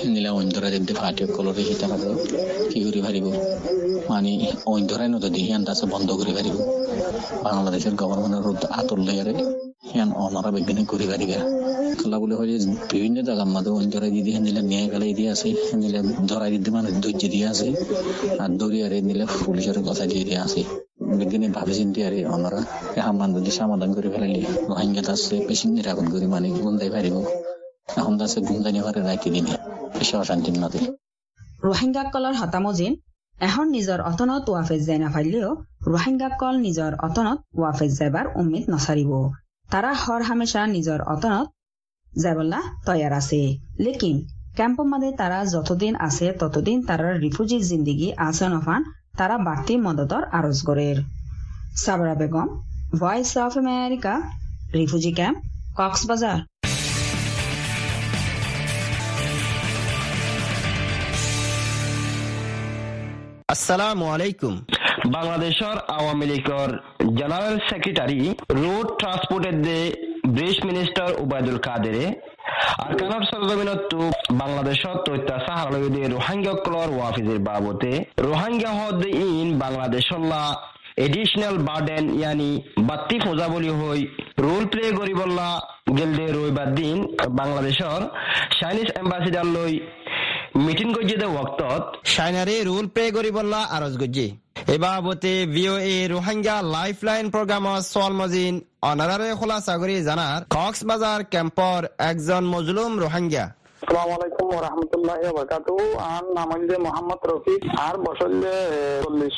হিন্দিলা 0.01 0.29
অন্যরা 0.39 0.67
যদি 0.75 0.93
ফাটি 0.99 1.21
সকলরে 1.27 1.61
সি 1.67 1.75
তারা 1.81 1.95
কি 2.71 2.79
করে 2.85 2.99
পারিব 3.05 3.25
মানে 4.11 4.31
অন্যরাই 4.73 5.09
নদী 5.13 5.41
হিয়ান 5.47 5.61
আছে, 5.73 5.85
বন্ধ 5.93 6.09
করে 6.19 6.31
পারিব 6.37 6.55
বাংলাদেশের 7.71 7.95
গভর্নমেন্টের 7.95 8.69
আতর 8.71 8.99
লেয়ারে 8.99 9.33
হিয়ান 9.89 10.09
অনারা 10.23 10.49
বিজ্ঞানী 10.51 10.83
করে 10.85 11.05
পারিবা 11.07 11.37
খেলা 11.99 12.17
বলে 12.19 12.35
হয় 12.35 12.49
বিভিন্ন 12.91 13.17
জায়গার 13.23 13.49
মাঝে 13.55 13.69
ধরাই 13.89 14.11
দিদি 14.11 14.31
হেন্দিলে 14.31 14.61
নিয়ে 14.61 14.83
ফেলাই 14.91 15.13
দিয়ে 15.13 15.29
আছে 15.31 15.49
হেন্দিলে 15.69 15.99
ধরাই 16.27 16.49
দিদি 16.51 16.69
মানে 16.71 16.89
ধৈর্য 17.01 17.23
দিয়ে 17.29 17.47
আছে 17.47 17.67
আর 18.39 18.49
দরিয়ারে 18.57 18.97
নিলে 19.01 19.25
পুলিশের 19.45 19.77
কথা 19.83 20.03
দিয়ে 20.05 20.23
দিয়ে 20.23 20.39
আছে 20.39 20.61
বিজ্ঞানী 21.19 21.47
ভাবে 21.47 21.73
চিন্তি 21.73 21.99
আরে 22.03 22.19
ওনারা 22.25 22.59
হামান 23.01 23.29
যদি 23.33 23.51
সমাধান 23.51 23.89
করে 23.93 24.09
রোহিঙ্গা 24.69 25.03
আছে 25.07 25.35
বেশি 25.47 25.65
নিরাপদ 25.67 26.05
করে 26.11 26.25
মানে 26.27 26.47
গুন্দাই 26.57 26.89
পারিব 26.89 27.15
এখন 27.97 28.13
পারে 28.83 28.99
রাইতে 29.01 29.27
দিনে। 29.29 29.53
অশান্তির 30.21 30.55
মাঝে। 30.59 30.79
ৰোহিংগাসকলৰ 31.65 32.33
হতামজিন 32.41 32.93
এখন 33.41 33.65
নিজৰ 33.75 33.99
অতনত 34.07 34.45
ৱাফেজ 34.53 34.81
যাই 34.87 34.99
নাফাৰিলেও 34.99 35.51
ৰোহিংগাসকল 35.87 36.55
নিজৰ 36.63 36.91
অতনত 37.07 37.39
ৱাফেজ 37.61 37.91
যাইবাৰ 37.99 38.27
উম্মিদ 38.35 38.65
নচাৰিব। 38.69 39.11
তাৰা 39.69 39.91
হৰ 40.01 40.21
হামেশা 40.23 40.61
নিজৰ 40.67 40.99
অতনত 41.07 41.47
যাবলা 42.13 42.59
তৈয়ার 42.85 43.13
আছে। 43.13 43.41
লেকিন 43.79 44.17
ক্যাম্পের 44.55 44.87
মাঝে 44.87 45.09
তারা 45.17 45.39
যতদিন 45.45 45.93
আছে 46.01 46.27
ততদিন 46.39 46.77
তারা 46.83 47.07
রিফিউজির 47.17 47.63
জিন্দিগি 47.63 48.09
আছে 48.19 48.45
নফান 48.47 48.81
তারা 49.17 49.35
বাড়তি 49.39 49.73
মদতর 49.77 50.23
আরজ 50.31 50.57
গড়ের 50.67 50.97
Sabra 51.75 52.15
Begum 52.15 52.47
Voice 52.99 53.31
of 53.37 53.53
America 53.57 54.13
refugee 54.73 55.11
camp 55.13 55.37
Cox's Bazar 55.77 56.39
আসসালামু 63.53 64.05
আলাইকুম। 64.15 64.53
বাংলাদেশের 65.15 65.77
আওয়ামী 65.97 66.25
লীগের 66.31 66.69
জেনারেল 67.19 67.55
সেক্রেটারি 67.69 68.19
রোড 68.61 68.87
ট্রান্সপোর্টের 68.99 69.57
দে 69.65 69.79
ব্রিজ 70.35 70.57
মিনিস্টার 70.67 71.09
উবায়দুল 71.23 71.57
কাদেরে 71.67 72.05
আর 72.83 72.91
কানার 72.99 73.23
সরজমিনত 73.31 73.91
বাংলাদেশত 74.41 74.97
তথ্য 75.07 75.29
সাহারলবিদে 75.47 76.03
রোহাঙ্গা 76.07 76.53
কলর 76.65 76.89
ওয়াফিজের 76.95 77.39
বাবতে, 77.47 77.91
রোহাঙ্গা 78.27 78.71
হদ 78.79 79.01
ইন 79.27 79.47
বাংলাদেশল্লা 79.63 80.41
এডিশনাল 81.05 81.57
বার্ডেন 81.67 82.05
ইয়ানি 82.19 82.51
বাত্তি 82.89 83.17
ফোজা 83.19 83.47
বলি 83.47 83.69
হই 83.79 84.01
রোল 84.45 84.63
প্লে 84.71 84.85
করিবল্লা 84.99 85.49
গেলদে 85.97 86.25
রবিবার 86.27 86.69
দিন 86.75 86.97
বাংলাদেশর 87.39 88.01
চাইনিজ 88.59 88.89
এম্বাসিডার 89.01 89.45
লৈ 89.55 89.73
মিটিং 90.55 90.87
গজ্জি 90.95 91.15
দে 91.21 91.27
ওয়াক্তত। 91.33 91.83
সাইনারে 92.15 92.55
রুল 92.69 92.85
প্লে 92.93 93.05
করিবল্লা 93.17 93.61
আরজ 93.75 93.93
গজ্জি 94.01 94.27
এবাবতে 94.75 95.33
ভিওএ 95.53 95.95
রোহিঙ্গা 96.13 96.55
লাইফ 96.75 96.97
লাইন 97.07 97.25
সোয়াল 97.91 98.13
মজিন 98.21 98.53
অনারারে 98.89 99.29
খোলা 99.39 99.57
সাগরি 99.67 99.95
জানার 100.07 100.41
কক্সবাজাৰ 100.55 101.19
ক্যাম্পর 101.33 101.79
একজন 102.09 102.43
মজলুম 102.53 102.91
রোহিঙ্গা। 103.03 103.45
আসসালামু 103.81 104.13
আলাইকুম 104.17 104.47
ওয়া 104.51 104.61
রাহমাতুল্লাহি 104.67 105.23
ওয়া 105.25 105.35
বারাকাতুহু। 105.37 105.83
আর 106.11 106.23
নাম 106.37 106.49
হইলে 106.53 106.77
মোহাম্মদ 106.87 107.21
রফিক 107.31 107.61
আর 107.87 107.95
বসলে 108.05 108.53
চল্লিশ। 109.03 109.37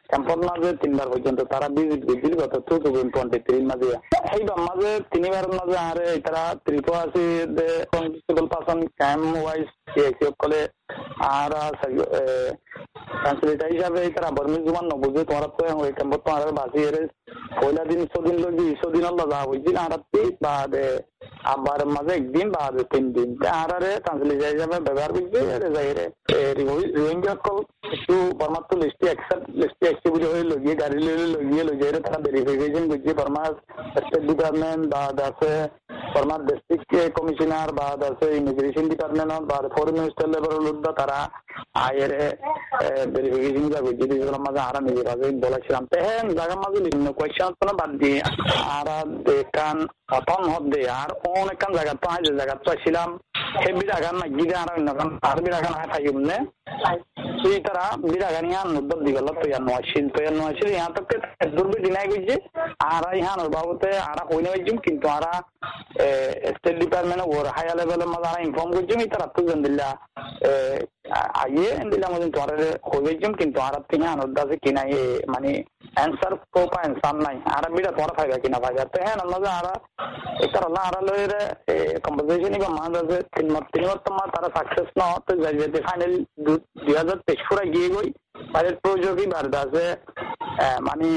ক্যাম্পর 0.11 0.37
মাজে 0.41 0.69
তিনবার 0.81 1.07
পর্যন্ত 1.11 1.39
তারা 1.51 1.67
ভিজিট 1.75 2.01
করছিল 2.07 2.33
গত 2.39 2.53
থাউজেন্ড 2.67 3.11
টোয়েন্টি 3.13 3.39
থ্রির 3.45 3.65
মাঝে 3.65 3.89
এইবার 4.31 4.59
মাঝে 4.61 4.89
তিনবার 5.11 5.45
মাঝে 5.51 5.77
আরে 5.83 6.07
তারা 6.25 6.43
ত্রিপুরা 6.65 6.99
আছে 7.01 7.23
কনস্টেবল 7.93 8.45
পার্সন 8.51 8.79
ক্যাম্প 8.97 9.31
ওয়াইজ 9.37 9.65
সকলে 10.21 10.59
আর 11.31 11.51
ট্রান্সলেটার 13.21 13.73
হিসাবে 13.73 13.99
তারা 14.15 14.29
বর্মি 14.37 14.59
জুমান 14.65 14.85
নবুঝে 14.91 15.23
তোমার 15.25 15.45
তো 15.51 15.63
ওই 15.77 15.91
ক্যাম্পর 15.93 16.19
তোমার 16.21 16.41
বাসি 16.59 16.79
এর 16.83 16.95
পয়লা 17.57 17.83
দিন 17.89 18.01
দিন 18.19 18.37
লগি 18.43 18.67
দিন 18.93 19.05
আল্লাহ 19.09 19.25
যা 19.31 19.39
হয়েছিল 19.43 19.75
আর 19.77 19.93
বাদ 20.45 20.73
আবার 21.51 21.79
মাঝে 21.95 22.13
একদিন 22.15 22.47
বাদ 22.51 22.75
তিন 22.91 23.05
দিন 23.13 23.29
আর 23.53 23.71
ট্রান্সলেটার 24.03 24.53
হিসাবে 24.53 24.77
ব্যবহার 24.87 25.11
করছে 25.15 25.39
যাই 25.75 25.89
রোহিঙ্গা 26.95 27.33
কল 27.37 27.57
একটু 27.95 28.15
বর্মার 28.39 28.63
তো 28.69 28.75
লিস্টি 28.81 29.05
অ্যাকসেপ্ট 29.07 29.45
লিস্টি 29.61 29.85
অ্যাক্টিভিটি 29.87 30.27
হয়ে 30.31 30.45
লগিয়ে, 30.51 30.75
গাড়ি 30.75 30.97
লইলে 30.99 31.27
লগিয়ে 31.35 31.63
লইয়ে 31.63 31.99
তারা 32.05 32.19
ভেরিফিকেশন 32.25 32.83
করছে 32.91 33.11
বর্মার 33.19 33.51
স্টেট 33.97 34.23
ডিপার্টমেন্ট 34.29 34.83
বা 34.93 35.01
আছে 35.29 35.51
বর্মার 36.13 36.41
ডিস্ট্রিক্ট 36.47 36.91
কমিশনার 37.17 37.69
বা 37.77 37.85
আছে 38.03 38.27
ইমিগ্রেশন 38.37 38.85
ডিপার্টমেন্ট 38.89 39.31
বা 39.45 39.57
ফরেন 39.75 39.95
মিনিস্টার 39.99 40.27
লেভেলের 40.33 40.77
লোক 40.83 40.95
তারা 40.99 41.19
আয়ের 41.85 42.11
ভেরিফিকেশন 43.13 43.65
যাবে 43.73 43.89
যদি 43.99 44.15
মাঝে 44.45 44.61
বলেছিলাম। 45.43 45.83
তেহেন 45.91 46.25
জায়গার 46.37 46.59
মাঝে 46.63 46.79
বিভিন্ন 46.85 47.07
বাদ 47.79 47.91
দিয়ে 48.01 48.17
আর 48.77 48.87
দেখান 49.27 49.77
প্রথম 50.11 50.41
হদ্দে 50.53 50.81
আর 50.99 51.09
অনেক 51.33 51.61
জায়গা 51.77 51.93
তো 52.01 52.07
আজ 52.15 52.25
জায়গা 52.39 52.55
তো 52.65 52.71
ছিলাম 52.83 53.09
সেই 53.61 53.73
রাখান 53.91 54.15
না 54.21 54.25
গিরে 54.37 54.55
আর 54.61 54.69
অন্য 54.75 54.89
আর 55.29 55.37
বিরাগান 55.43 55.73
হয় 55.77 55.89
থাকিম 55.93 56.17
নে 56.29 56.37
তারা 57.65 57.83
উদ্যোগ 58.79 58.99
দিগল 59.05 59.27
তো 59.39 59.45
ইয়ান 59.49 59.63
নোয়াছিল 59.67 60.05
তো 60.13 60.19
ইয়ান 60.23 60.35
নোয়াছিল 60.39 60.67
ইহা 60.75 60.89
তো 60.95 61.01
দুর্বি 61.55 61.77
দিনাই 61.85 62.07
গেছে 62.11 62.35
আর 62.87 63.03
ইহান 63.19 63.39
বাবুতে 63.55 63.89
আরা 64.11 64.23
হইনে 64.29 64.49
হইছিম 64.53 64.77
কিন্তু 64.85 65.05
আরা 65.17 65.31
স্টেট 66.53 66.75
ডিপার্টমেন্ট 66.81 67.23
ওর 67.33 67.45
হায়ার 67.55 67.77
লেভেলের 67.79 68.09
মাঝে 68.13 68.27
আরা 68.31 68.39
ইনফর্ম 68.47 68.69
করছিম 68.75 68.99
তারা 69.13 69.27
তো 69.35 69.41
জান 69.47 69.59
দিল্লা 69.65 69.87
আইয়ে 71.43 71.71
দিল্লা 71.91 72.07
মধ্যে 72.09 72.29
তোমার 72.35 72.49
হইছিম 73.05 73.31
কিন্তু 73.41 73.57
আরা 73.67 73.79
তিন 73.89 74.01
আনোর 74.13 74.31
দাসে 74.37 74.55
কিনা 74.63 74.83
মানে 75.33 75.49
অ্যান্সার 75.97 76.33
প্রপার 76.53 76.81
অ্যান্সার 76.83 77.15
নাই। 77.25 77.37
আরা 77.57 77.67
বিরা 77.75 77.91
তোমার 77.97 78.11
ফাইবা 78.17 78.37
কিনা 78.43 78.57
ফাইবা 78.63 78.83
তো 78.93 78.97
হ্যাঁ 79.05 79.17
মাঝে 79.33 79.49
আরা 79.59 79.73
এটার 80.45 80.63
আল্লাহ 80.67 80.83
আরা 80.89 80.99
লয়ের 81.07 81.33
কম্পোজিশন 82.05 82.53
বা 82.63 82.69
মাঝ 82.79 82.93
আছে 83.01 83.17
তিন 83.35 83.47
মাস 83.53 83.65
তিন 83.73 83.83
মাস 83.87 83.99
তোমার 84.07 84.27
তারা 84.35 84.49
সাকসেস 84.55 84.89
ন 84.99 85.01
তো 85.25 85.31
যাই 85.41 85.53
যেতে 85.59 85.79
ফাইনাল 85.87 86.13
দুই 86.45 86.57
হাজার 86.97 87.17
তেইশ 87.27 87.41
ফুরা 87.47 87.63
গিয়ে 87.73 87.89
গই 87.95 88.09
বাইরের 88.53 88.75
প্রযোগী 88.83 89.25
বাড়তে 89.33 89.57
আছে? 89.65 89.85
মানে 90.87 91.09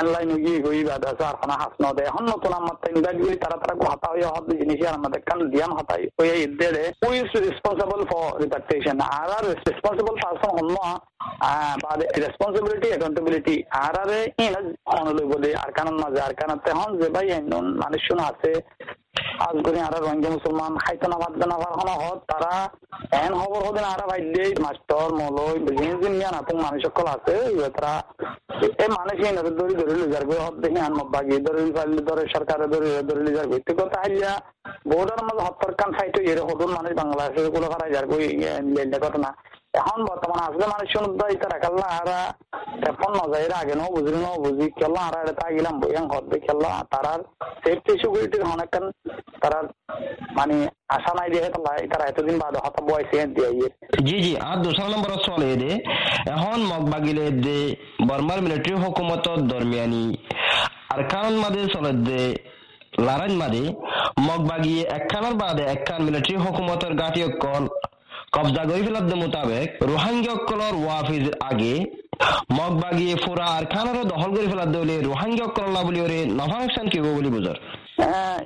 অনলাইন 0.00 0.30
গিয়ে 0.44 0.58
গই 0.64 0.80
বাদ 0.88 1.02
আছে 1.10 1.24
আর 1.26 1.36
কোনো 1.42 1.54
হাস 1.60 1.74
নদে। 1.84 2.02
এখন 2.10 2.24
নতুন 2.32 2.52
আমার 2.58 2.76
তাই 2.82 2.92
নিবাদ 2.96 3.16
গিয়ে 3.22 3.36
তারা 3.42 3.56
তারা 3.62 3.74
হাতা 3.90 4.08
হয়ে 4.12 4.26
হত 4.34 4.46
জিনিস 4.60 4.78
আর 4.88 4.98
আমাদের 5.00 5.20
কান 5.28 5.40
দিয়ান 5.52 5.72
হাতাই 5.78 6.04
হয়ে 6.18 6.34
ইদ্দেরে 6.46 6.84
who 7.00 7.08
is 7.20 7.30
responsible 7.46 8.00
for 8.10 8.28
repatriation 8.44 8.96
আর 9.18 9.30
আর 9.36 9.44
রেসপন্সিবল 9.68 10.14
পার্সন 10.22 10.50
হন্য 10.58 10.76
বা 11.82 11.92
রেসপন্সিবিলিটি 12.24 12.88
অ্যাকাউন্টেবিলিটি 12.90 13.56
আর 13.84 13.94
আরে 14.02 14.20
ইন 14.44 14.54
অনলই 14.98 15.26
বলে 15.32 15.50
আর 15.62 15.70
কারণ 15.78 15.94
মাঝে 16.02 16.20
আর 16.26 16.34
কারণ 16.40 16.56
তেহন 16.66 16.90
যে 17.00 17.08
ভাই 17.14 17.26
এমন 17.38 17.64
মানুষ 17.82 18.04
আছে 18.30 18.52
আজ 19.42 19.56
করে 19.64 19.78
আর 19.82 19.94
রঙ্গে 19.98 20.28
মুসলমান 20.28 20.72
খাইতো 20.82 21.06
না 21.08 21.16
ভাত 21.22 21.34
না 21.42 21.56
ভাত 21.56 21.72
হন 21.78 21.90
হত 22.00 22.20
তারা 22.30 22.52
এন 23.16 23.32
খবর 23.40 23.60
হদিন 23.66 23.86
আর 23.86 24.02
ভাই 24.10 24.20
দে 24.28 24.44
মাস্টার 24.64 25.08
মলই 25.18 25.56
বিজনেস 25.64 25.96
দিন 26.02 26.12
নিয়া 26.12 26.30
নাপুং 26.32 26.56
মানুষ 26.58 26.80
সকল 26.86 27.06
আছে 27.08 27.34
তারা 27.76 27.94
এই 28.76 28.88
মানুষ 28.92 29.16
এনে 29.22 29.42
ধরি 29.58 29.74
ধরে 29.80 29.94
লিজার 29.96 30.24
গই 30.28 30.40
হত 30.40 30.56
দেখি 30.62 30.78
আন 30.80 30.92
বাগি 31.14 31.36
ধরে 31.46 31.60
ফাইলে 31.76 32.02
ধরে 32.08 32.22
সরকারে 32.34 32.66
ধরে 32.72 32.88
ধরে 33.08 33.20
লিজার 33.22 33.46
গই 33.50 33.60
তো 33.66 33.72
কথা 33.78 33.98
হাইয়া 34.02 34.32
বোর্ডের 34.90 35.22
মধ্যে 35.26 35.42
হত্তর 35.46 35.70
কান 35.78 35.90
খাইতো 35.96 36.20
এর 36.26 36.38
হদুন 36.48 36.70
মানুষ 36.76 36.92
বাংলাদেশেরগুলো 37.00 37.66
যার 37.94 38.06
গই 38.10 38.24
লেলে 38.74 38.98
ঘটনা 39.04 39.30
এখন 39.74 39.98
বর্তমান 40.06 40.38
আসলে 40.46 40.66
মানুষ 40.66 40.86
শুনতে 40.94 41.24
ইতারা 41.34 41.58
কাল্লা 41.60 41.86
আরা 42.00 42.18
এখন 42.90 43.10
নজাইরা 43.20 43.56
আগে 43.58 43.74
নো 43.74 43.86
বুঝলি 43.94 44.18
নো 44.18 44.30
বুঝি 44.42 44.66
খেলা 44.78 45.00
আর 45.06 45.14
এটা 45.20 45.34
তাগিলাম 45.40 45.74
বইয়াং 45.80 46.04
হদ্দে 46.12 46.38
খেলা 46.46 46.70
তারার 46.92 47.20
সেফটি 47.62 47.92
সিকিউরিটির 47.92 48.42
অনেকখান 48.46 48.84
তারার 49.42 49.66
মানে 50.38 50.56
আশা 50.96 51.12
নাই 51.18 51.28
দিয়ে 51.32 51.42
তারা 51.46 51.72
তারা 51.92 52.04
এতদিন 52.06 52.36
বাদ 52.42 52.54
হতা 52.64 52.80
বয়সে 52.88 53.18
দিয়ে 53.34 53.50
জি 54.06 54.16
জি 54.24 54.32
আর 54.42 54.56
দোসরা 54.64 54.88
নম্বর 54.88 55.10
চলে 55.28 55.50
দে 55.56 55.70
এখন 56.34 56.58
মগ 56.70 56.82
বাগিলে 56.92 57.26
দে 57.44 57.58
বর্মার 58.08 58.38
মিলিটারি 58.44 58.74
হুকুমতর 58.82 59.38
দরমিয়ানি 59.50 60.04
আর 60.92 61.00
কারণ 61.12 61.34
মাদে 61.42 61.60
চলে 61.74 61.92
দে 62.08 62.22
লারাইন 62.98 63.34
মাদে, 63.34 63.64
মগ 64.26 64.40
বাগিয়ে 64.50 64.82
একখানার 64.96 65.34
বাদে 65.34 65.64
একখান 65.74 66.00
মিলিটারি 66.02 66.36
হুকুমতর 66.44 66.92
গাঁটি 67.00 67.20
কল 67.40 67.64
কবজা 68.32 68.62
ফেলার 68.84 69.04
মোতাবেক 69.16 69.68
রোহাঙ্গীয়কলর 69.82 70.74
ওয়াফিজ 70.78 71.26
আগে, 71.42 71.74
মগ 72.56 72.72
বাগিয়ে 72.82 73.14
ফোরা 73.16 73.46
আর 73.56 73.64
খানারও 73.64 74.04
দখল 74.04 74.30
করে 74.36 74.48
ফেলার 74.48 74.70
দলে 74.72 74.94
রোহাঙ্গীয়কল 75.00 75.66
বলি 75.86 76.00
ওরে 76.00 76.18
নভাকসান 76.38 76.86
কি 76.92 76.98
বলি 77.08 77.30
বুঝার 77.30 77.58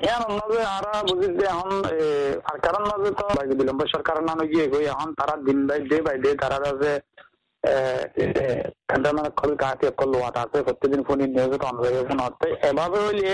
ইয়ার 0.04 0.22
মাঝে 0.30 0.60
আরা 0.76 0.92
বুঝি 1.08 1.28
যে 1.38 1.44
এখন 1.46 1.70
আর 2.44 2.56
কারণ 2.58 2.82
মাঝে 2.90 3.10
তো 3.18 3.24
বিলম্ব 3.60 3.80
সরকারের 3.94 4.24
নামে 4.24 4.44
গিয়ে 4.52 4.64
এখন 4.92 5.08
তারা 5.18 5.34
দিন 5.46 5.58
বাই 5.68 5.80
ডে 5.90 5.98
বাই 6.06 6.16
ডে 6.18 6.30
তারা 6.42 6.56
আছে 6.64 6.92
ফোন 11.06 11.20
নিউজ 11.26 11.54
কনভারসেশন 11.62 12.18
হচ্ছে 12.18 12.48
এভাবে 12.68 12.98
হইলে 13.06 13.30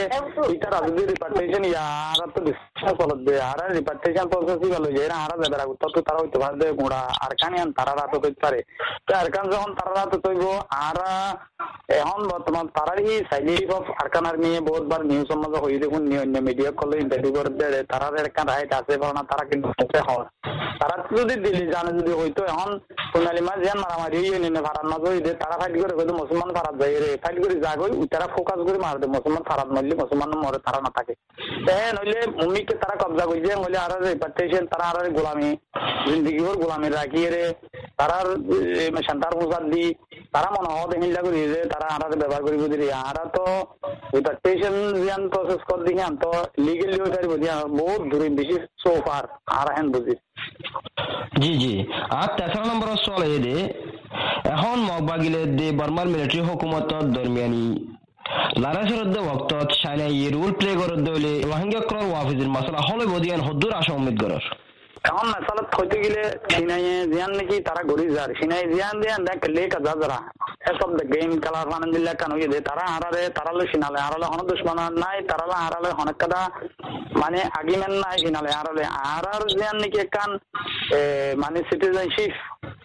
ইটার 0.54 0.74
যদি 0.88 1.02
রিপার্টেশন 1.06 1.64
ইয়ার 1.64 2.20
তো 2.34 2.40
বিশ্বাস 2.40 2.92
চলত 3.00 3.20
দে 3.26 3.34
আর 3.40 3.58
রিপার্টেশন 3.74 4.26
প্রসেস 4.28 4.60
গেল 4.72 4.84
যে 4.96 5.04
আরা 5.14 5.36
দেবে 5.42 5.70
উত্তর 5.70 5.88
তো 5.94 6.00
তারা 6.00 6.18
হইতে 6.22 6.38
পারে 6.38 6.72
গুড়া 6.72 7.00
আর 7.24 7.32
কানি 7.42 7.56
আন 7.60 7.72
তারা 7.72 7.92
রাত 7.92 8.12
হইতে 8.14 8.40
পারে? 8.42 8.60
তো 9.06 9.16
আর 9.16 9.28
কান 9.30 9.44
যখন 9.50 9.70
তারা 9.74 9.92
রাত 9.94 10.12
তৈব 10.14 10.44
আর 10.70 10.96
এখন 11.88 12.20
বর্তমান 12.28 12.66
তারারই 12.66 13.24
সাইড 13.30 13.70
অফ 13.70 13.84
আরকান 14.02 14.24
আর্মি 14.26 14.60
বহুত 14.60 14.82
বার 14.82 15.00
নিউজ 15.06 15.26
সমাজ 15.28 15.52
হই 15.62 15.78
দেখুন 15.78 16.02
অন্য 16.18 16.38
মিডিয়া 16.38 16.70
কলে 16.70 16.96
ইন্টারভিউ 16.98 17.32
করে 17.32 17.50
দেয় 17.50 17.82
তারা 17.82 18.06
এরকান 18.20 18.46
রাইট 18.48 18.72
আছে 18.72 18.92
না 18.96 19.22
তারা 19.30 19.44
কিন্তু 19.44 19.68
হয় 20.08 20.26
তারা 20.80 20.96
যদি 21.16 21.34
দিল্লি 21.34 21.66
জানে 21.72 21.90
যদি 21.98 22.12
হইতো, 22.12 22.44
এখন 22.44 22.70
সোনালী 23.12 23.40
মাছ 23.40 23.58
যেন 23.66 23.78
মারামারি 23.78 24.20
ভাড়ার 24.66 24.86
হইতে 25.06 25.32
তারা 25.42 25.56
ফাইট 25.60 25.74
করে 25.82 25.94
কইলো, 25.98 26.12
মুসলমান 26.22 26.50
ফারাত 26.56 26.74
যাই 26.80 26.94
রে। 27.02 27.10
ফাইট 27.22 27.36
করে 27.42 27.54
যা 27.64 27.72
গই 27.80 27.90
তারা 28.12 28.26
ফোকাস 28.34 28.60
করে 28.66 28.78
মার 28.84 28.96
দে, 29.00 29.06
মুসলমান 29.16 29.42
ফারাত 29.50 29.68
মারলে 29.74 29.94
মুসলমান 30.02 30.30
মরে, 30.44 30.58
তারা 30.66 30.80
না 30.86 30.90
থাকে। 30.96 31.14
তে 31.66 31.76
নইলে 31.96 32.20
মুমিকে 32.40 32.74
তারা 32.82 32.94
কবজা 33.02 33.24
করছে 33.28 33.52
নইলে 33.62 33.78
আর 33.84 33.92
রিপার্টেশন 34.04 34.64
তারা 34.72 34.84
আর 34.90 34.96
গোলামি 35.18 35.50
জিন্দগি 36.06 36.40
ভর 36.46 36.56
গোলামি 36.62 36.88
রাখিয়ে 36.98 37.28
রে। 37.34 37.44
তারার 38.02 38.28
সেন্টার 39.02 39.32
পৌঁছার 39.38 39.64
দি 39.72 39.84
তারা 40.34 40.48
মনে 40.56 40.68
হয় 40.70 40.98
হিল্লা 41.02 41.20
করি 41.26 41.38
যে 41.52 41.60
তারা 41.72 41.86
আরাতে 41.96 42.16
ব্যবহার 42.22 42.42
করিব 42.46 42.62
দিদি 42.72 42.86
আরা 43.02 43.24
তো 43.36 43.44
রিপার্টেশন 44.16 44.74
জিয়ান 44.96 45.22
প্রসেস 45.32 45.60
কর 45.68 45.78
দিকে 45.86 46.06
তো 46.22 46.30
লিগেলি 46.64 46.96
হয়ে 47.00 47.12
পারিব 47.14 47.32
বহুত 47.78 48.02
দূরে 48.10 48.28
বেশি 48.38 48.56
সোফার 48.82 49.24
আর 49.58 49.68
হেন 49.76 49.86
বুঝি 49.94 50.14
জি 51.42 51.52
জি। 51.62 51.74
আর 52.20 52.28
তেসরা 52.36 52.64
নম্বর 52.70 52.88
চলে 53.06 53.28
দে। 53.38 53.56
এখন 54.52 54.76
মগবাগিলে 54.90 55.40
দে 55.58 55.66
বর্মার 55.80 56.06
মিলিটারি 56.12 56.40
হুকুমতর 56.48 57.02
দরমিয়ানি 57.14 57.64
লারাসরদ্দে 58.62 59.20
ওয়াক্তত 59.22 59.68
সাইনা 59.82 60.06
ই 60.14 60.24
রুল 60.34 60.50
প্লে 60.58 60.70
করত 60.80 60.98
দলে 61.08 61.32
রোহিঙ্গা 61.42 61.80
ক্রর 61.88 62.06
ওয়াফিজের 62.10 62.50
মাসালা 62.56 62.80
হলে 62.88 63.04
বদিয়ান 63.12 63.40
হদ্দুর 63.46 63.72
আশা 63.80 63.92
উম্মিদ 63.94 64.16
করর 64.22 64.44
এখন 65.08 65.26
মেসালত 65.32 65.68
হইতে 65.78 65.96
গেলে 66.02 66.22
সিনাইয়ে 66.52 66.94
জিয়ান 67.12 67.32
নাকি 67.38 67.56
তারা 67.68 67.82
গড়ি 67.90 68.06
যার 68.16 68.30
সিনাই 68.40 68.62
জিয়ান 68.72 68.96
দিয়ান 69.02 69.20
দেখ 69.28 69.40
লেক 69.56 69.72
যা 69.86 69.92
যারা 70.02 70.18
এসব 70.70 70.90
গেম 71.12 71.30
ফান 71.70 71.82
দিল্লা 71.94 72.12
কান 72.20 72.32
তারা 72.68 72.84
হারারে 72.94 73.22
তারালে 73.36 73.64
সিনালে 73.72 74.00
হারালে 74.06 74.26
হন 74.32 74.40
দুশ্মন 74.48 74.80
নাই 75.02 75.18
তারালে 75.30 75.56
হারালে 75.64 75.90
হনেক 75.98 76.16
কাদা। 76.22 76.40
মানে 77.20 77.40
আগিমেন 77.58 77.94
নাই 78.02 78.16
সিনালে 78.22 78.50
হারালে 78.58 78.84
হারার 78.96 79.42
জিয়ান 79.52 79.76
নাকি 79.82 79.98
মানে 81.42 81.58
সিটিজেনশিপ 81.68 82.32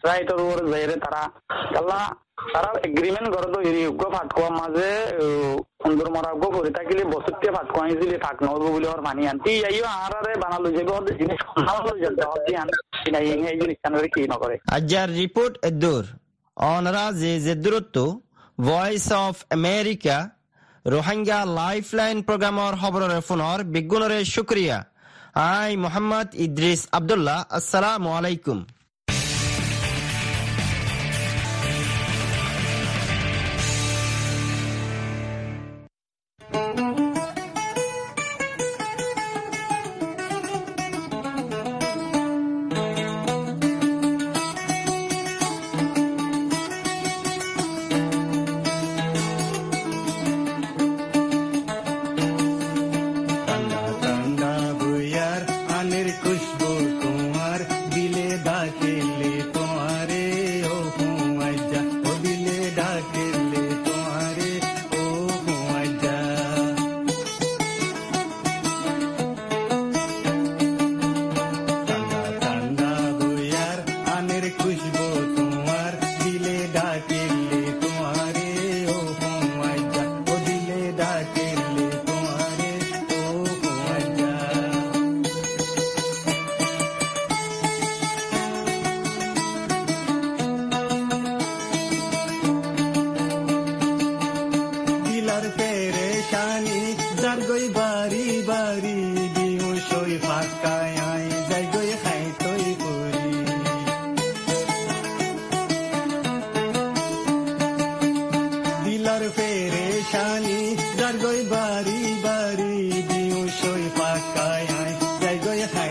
রাইটর 0.07 0.39
ওর 0.47 0.59
যাইরে 0.71 0.95
তারা 1.03 1.21
তারা 2.53 2.69
এগ্রিমেন্ট 2.87 3.27
করে 3.35 3.47
তো 3.53 3.59
এরি 3.69 3.81
উগ্র 3.91 4.05
ফাটকোয়া 4.13 4.49
মাঝে 4.59 4.89
সুন্দর 5.87 6.09
মরা 6.15 6.31
করে 6.55 6.69
থাকিলে 6.77 7.03
বসতে 7.15 7.47
ফাটকোয়া 7.55 7.85
দিলে 8.01 8.17
ফাট 8.23 8.37
নহব 8.45 8.63
বলে 8.75 8.87
ওর 8.93 9.01
মানি 9.07 9.23
আনতি। 9.31 9.53
আইও 9.69 9.85
আহারে 9.95 10.33
বানালো 10.43 10.67
যে 10.77 10.83
জিনিস 11.19 11.39
খাওয়ালো 11.49 11.93
যে 12.01 12.07
হতি 12.31 12.51
আন 12.61 12.67
এই 13.19 13.57
জিনিস 13.61 13.77
কানরে 13.83 14.07
কি 14.13 14.21
নকরে 14.31 14.55
আজার 14.77 15.09
রিপোর্ট 15.21 15.53
এদুর 15.69 16.05
অনরা 16.57 17.05
যে 17.21 17.31
যে 17.45 17.53
voice 18.67 19.07
of 19.23 19.35
America 19.57 20.17
Rohingya 20.93 21.39
lifeline 21.59 22.17
প্রোগ্রামর 22.27 22.73
খবরের 22.81 23.21
ফোনর 23.27 23.59
বিজ্ঞানরে 23.75 24.19
শুক্রিয়া 24.35 24.77
আই, 25.55 25.71
মোহাম্মদ 25.85 26.27
ইদ্রিস 26.45 26.81
আবদুল্লাহ, 26.97 27.39
আসসালামু 27.57 28.09
আলাইকুম। 28.17 28.57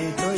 night. 0.05 0.36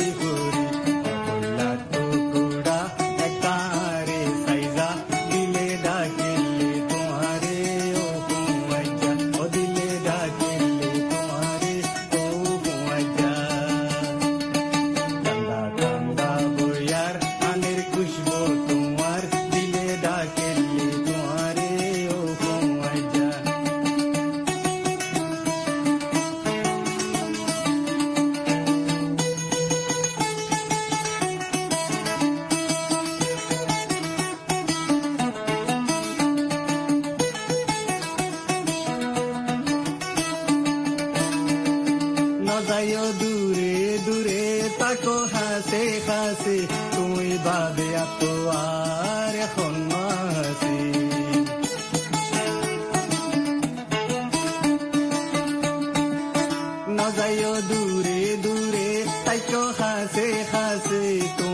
সাজাইও 57.09 57.53
দূরে 57.69 58.19
দূরে 58.43 58.89
তাইকো 59.25 59.63
হাসে 59.79 60.27
হাসে 60.51 61.05
তো 61.37 61.48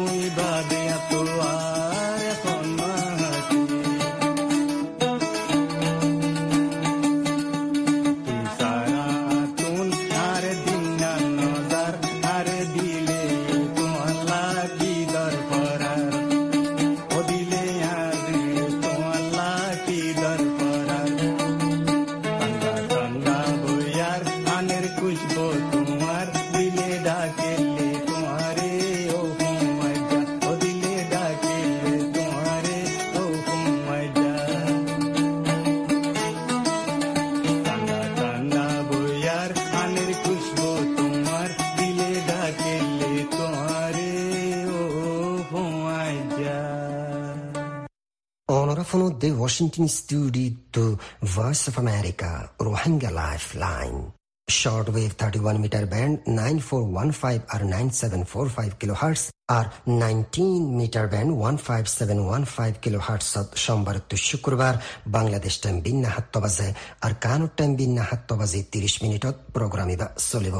Washington 49.75 49.87
studio 49.89 50.51
to 50.71 50.97
Voice 51.21 51.67
of 51.67 51.77
America 51.77 52.49
Rohingya 52.57 53.11
Lifeline. 53.11 54.13
Shortwave 54.47 55.13
31 55.13 55.59
meter 55.59 55.85
band 55.85 56.19
9415 56.25 57.43
or 57.53 57.59
9745 57.59 58.79
kilohertz 58.79 59.23
আর 59.49 59.65
19 59.85 60.79
মিটার 60.79 61.05
ব্যান্ড 61.13 61.31
15715 61.41 62.83
কিলোহার্টজ 62.83 63.27
সোমবার 63.55 63.95
তো 64.09 64.15
শুক্রবার 64.29 64.73
বাংলাদেশ 65.17 65.53
টাইম 65.63 65.77
বিন্না 65.85 66.09
হাত্ত 66.15 66.33
বাজে 66.43 66.69
আর 67.05 67.11
কানুর 67.25 67.51
টাইম 67.57 67.71
বিন্না 67.79 68.03
হাত্ত 68.09 68.29
বাজে 68.39 68.59
30 68.73 69.03
মিনিটত 69.03 69.35
প্রোগ্রাম 69.55 69.89
ইবা 69.95 70.07
চলিব 70.31 70.55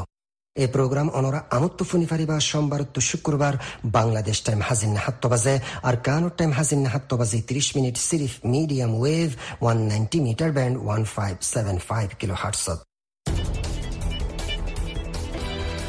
এই 0.56 0.66
প্রোগ্রাম 0.66 1.08
অনরা 1.08 1.40
আমত্ত 1.50 1.78
ফুনি 1.82 2.06
ফারিবা 2.06 2.36
সোমবার 2.40 2.80
তো 2.94 3.00
শুক্রবার 3.00 3.54
বাংলাদেশ 3.84 4.36
টাইম 4.42 4.60
হাজিন 4.60 4.92
হাত্ত 4.96 5.22
বাজে, 5.26 5.54
আর 5.82 5.94
কানো 5.96 6.28
টাইম 6.28 6.52
হাজিন 6.52 6.80
হাত্ত 6.86 7.10
বাজে 7.14 7.38
ত্রিশ 7.42 7.68
minute 7.76 7.96
সিরিফ 7.98 8.32
medium 8.44 8.92
wave 8.98 9.28
one 9.60 9.78
ninety 9.88 10.18
metre 10.20 10.50
band 10.52 10.76
one 10.84 11.02
five 11.04 11.34
seven 11.52 11.76
five 11.88 12.08
kilo 12.20 12.34
হার্টসত 12.34 12.78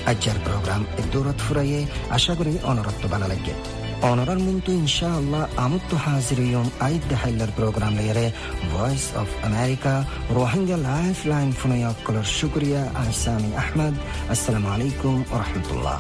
আজ্জার 0.06 0.38
programme 0.44 0.82
দৌরত 1.12 1.38
ফুরাইয়ে 1.48 1.82
আশা 2.10 2.34
করি 2.36 2.54
অনরত্ব 2.64 3.04
বানা 3.08 3.28
লাগে 3.28 3.54
অনরার 4.02 4.40
মুন্তু 4.40 4.70
ইনশা 4.72 5.10
আল্লাহ 5.12 5.44
আমত্ত 5.58 5.92
হাজির 6.06 6.40
ইয়ম 6.42 6.68
আইদ 6.80 7.02
দেহাইলার 7.10 7.52
প্রোগ্রাম 7.58 7.94
লেয়ারে 7.98 8.28
voice 8.72 9.06
of 9.22 9.30
America 9.44 9.94
Rohingya 10.36 10.78
lifeline 11.26 11.50
ফুনয়া 11.60 11.92
কলর 12.06 12.28
শুক্রিয়া 12.38 12.82
আহসানি 13.02 13.50
আহমদ 13.56 13.94
আসসালামু 14.34 14.68
আলাইকুম 14.76 15.16
ওরহমতুল্লাহ 15.34 16.00